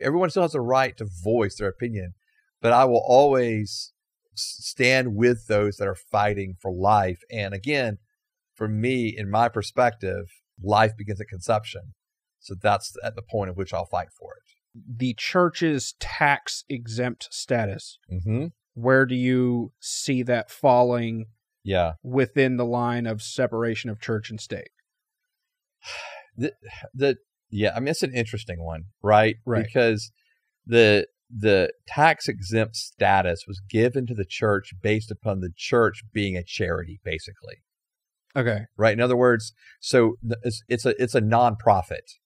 [0.00, 2.14] Everyone still has the right to voice their opinion,
[2.60, 3.92] but I will always
[4.34, 7.20] stand with those that are fighting for life.
[7.30, 7.98] And again,
[8.54, 10.26] for me, in my perspective,
[10.62, 11.94] life begins at conception.
[12.40, 14.80] So that's at the point at which I'll fight for it.
[14.98, 17.98] The church's tax exempt status.
[18.12, 18.46] Mm-hmm.
[18.74, 21.26] Where do you see that falling
[21.64, 21.92] Yeah.
[22.02, 24.68] within the line of separation of church and state?
[26.36, 26.52] the
[26.92, 27.16] the
[27.50, 29.64] yeah i mean it's an interesting one right Right.
[29.64, 30.10] because
[30.66, 36.36] the the tax exempt status was given to the church based upon the church being
[36.36, 37.56] a charity basically
[38.36, 38.62] Okay.
[38.76, 42.16] right in other words so it's, it's a it's a nonprofit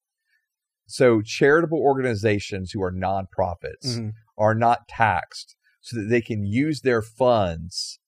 [0.86, 4.12] so charitable organizations who are nonprofits Mhm.
[4.38, 7.98] are not taxed so that they can use their funds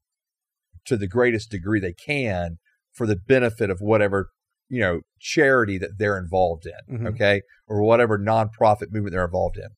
[0.91, 2.59] to the greatest degree they can
[2.93, 4.29] for the benefit of whatever
[4.69, 7.07] you know charity that they're involved in, Mhm.
[7.15, 9.69] okay, or whatever nonprofit movement they're involved in.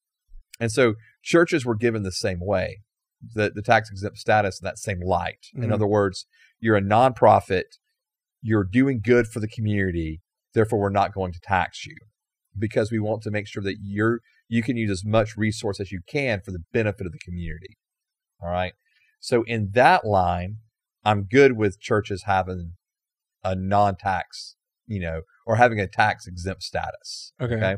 [0.60, 2.80] And so churches were given the same way,
[3.34, 5.46] the the tax exempt status in that same light.
[5.54, 5.72] In Mhm.
[5.74, 6.26] other words,
[6.60, 7.64] you're a nonprofit,
[8.40, 10.20] you're doing good for the community,
[10.54, 11.96] therefore we're not going to tax you
[12.58, 15.90] because we want to make sure that you're you can use as much resource as
[15.90, 17.78] you can for the benefit of the community.
[18.42, 18.74] All right.
[19.20, 20.56] So in that line,
[21.04, 22.72] I'm good with churches having
[23.42, 27.32] a non-tax, you know, or having a tax exempt status.
[27.40, 27.54] Okay.
[27.54, 27.76] Okay.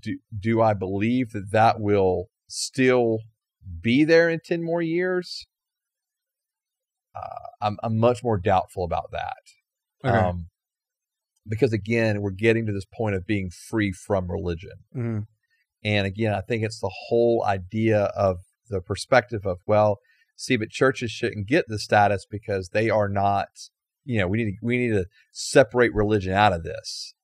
[0.00, 3.18] Do do I believe that that will still
[3.80, 5.46] be there in ten more years?
[7.14, 9.42] Uh, I'm I'm much more doubtful about that.
[10.04, 10.16] Okay.
[10.16, 10.46] Um,
[11.46, 14.84] because again, we're getting to this point of being free from religion.
[14.96, 15.26] Mhm.
[15.84, 18.38] And again, I think it's the whole idea of
[18.68, 19.98] the perspective of, well,
[20.36, 23.48] see, but churches shouldn't get the status because they are not,
[24.04, 27.14] you know, we need to, we need to separate religion out of this.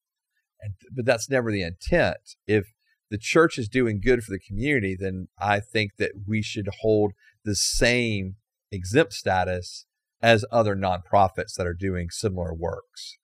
[0.60, 2.36] And, but that's never the intent.
[2.46, 2.72] If
[3.10, 7.12] the church is doing good for the community, then I think that we should hold
[7.44, 8.36] the same
[8.70, 9.86] exempt status
[10.20, 13.16] as other nonprofits that are doing similar works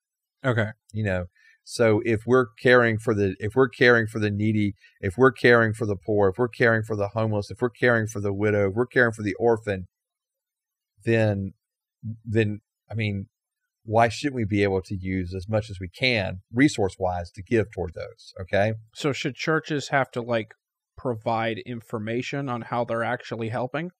[0.45, 0.69] Okay.
[0.93, 1.27] you know
[1.65, 5.73] so if we're caring for the if we're caring for the needy if we're caring
[5.73, 8.69] for the poor if we're caring for the homeless if we're caring for the widow
[8.69, 9.87] if we're caring for the orphan
[11.05, 11.55] then
[12.25, 12.61] then
[12.91, 13.27] i mean
[13.87, 17.43] why shouldn't we be able to use as much as we can resource wise to
[17.43, 20.53] give toward those okay So should churches have to like
[20.97, 23.91] provide information on how they're actually helping?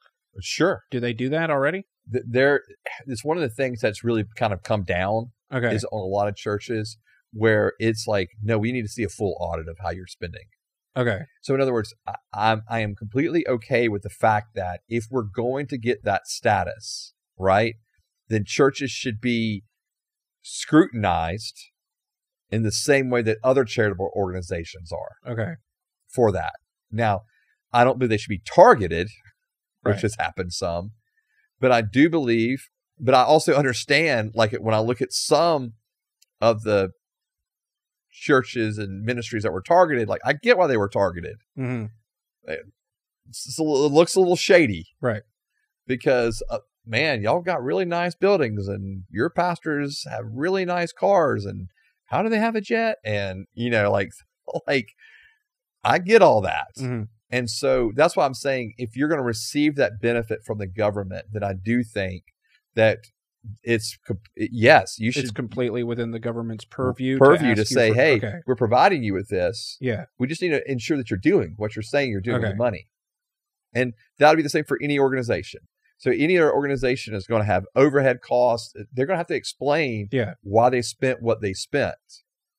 [0.41, 1.85] sure Do they do that already?
[2.13, 2.63] Th- there
[3.07, 5.75] it's one of the things that's really kind of come down Okay.
[5.75, 6.97] is on a lot of churches
[7.35, 10.47] where it's like no we need to see a full audit of how you're spending
[10.97, 11.23] okay.
[11.43, 15.07] So in other words, I, I'm I am completely okay with the fact that if
[15.11, 17.75] we're going to get that status, right,
[18.29, 19.65] then churches should be
[20.43, 21.59] scrutinized
[22.51, 25.55] in the same way that other charitable organizations are Okay.
[26.07, 26.55] for that.
[26.91, 27.23] Now,
[27.73, 29.09] I don't believe they should be targeted,
[29.83, 30.03] which Right.
[30.03, 30.93] has happened some,
[31.59, 32.69] but I do believe,
[32.99, 35.73] but I also understand, like when I look at some
[36.41, 36.91] of the
[38.15, 41.37] churches and ministries that were targeted, like I get why they were targeted.
[41.57, 41.87] hmm
[42.47, 45.23] a little- it looks a little shady, Right.
[45.87, 51.45] Because uh, man, y'all got really nice buildings, and your pastors have really nice cars,
[51.45, 51.69] and
[52.07, 52.99] how do they have a jet?
[53.05, 54.11] And you know, like,
[54.67, 54.89] like
[55.83, 56.69] I get all that.
[56.77, 60.59] hmm And so that's why I'm saying if you're going to receive that benefit from
[60.59, 62.25] the government, then I do think
[62.75, 63.07] that
[63.63, 63.99] it's
[64.37, 67.19] yes, you should It's completely within the government's purview.
[67.19, 68.35] purview to, you say, for- hey, Okay.
[68.47, 69.77] we're providing you with this.
[69.81, 70.07] Yeah.
[70.19, 72.53] We just need to ensure that you're doing what you're saying you're doing with Okay.
[72.53, 72.89] the money.
[73.75, 75.61] And that'll be the same for any organization.
[75.99, 78.75] So any other organization is going to have overhead costs.
[78.79, 80.35] Eh, they're going to have to explain Yeah.
[80.43, 81.97] why they spent what they spent.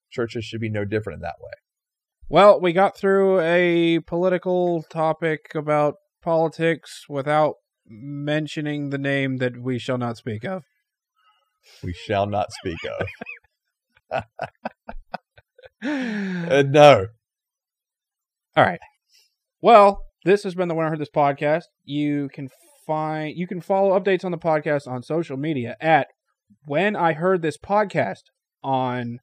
[0.10, 1.52] Churches should be no different in that way.
[2.30, 7.56] Well, we got through a political topic about politics without
[7.88, 10.64] mentioning the name that we shall not speak of.
[11.84, 12.80] We shall not speak
[14.12, 14.24] of.
[15.84, 17.08] Uh, no.
[18.56, 18.80] All right.
[19.62, 21.64] Well, this has been the When I Heard This podcast.
[21.84, 22.50] You can
[22.88, 26.08] find you can follow updates on the podcast on social media at
[26.66, 28.24] When I Heard This podcast
[28.64, 29.20] on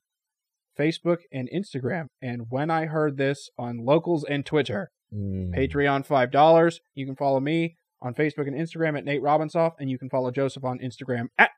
[0.78, 4.90] Facebook and Instagram, and When I Heard This on Locals and Twitter.
[5.12, 5.55] Mm.
[5.57, 6.80] Patreon five dollars.
[6.95, 10.30] You can follow me on Facebook and Instagram at Nate Robinsoff, and you can follow
[10.30, 11.51] Joseph on Instagram at.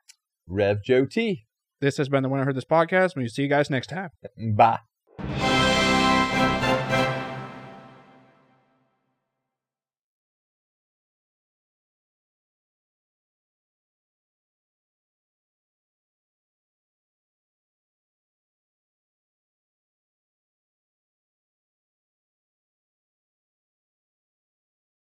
[0.47, 1.45] Rev Joe T.
[1.81, 3.15] This has been the When I Heard This podcast.
[3.15, 4.09] We'll see you guys next time.
[4.55, 5.54] Bye.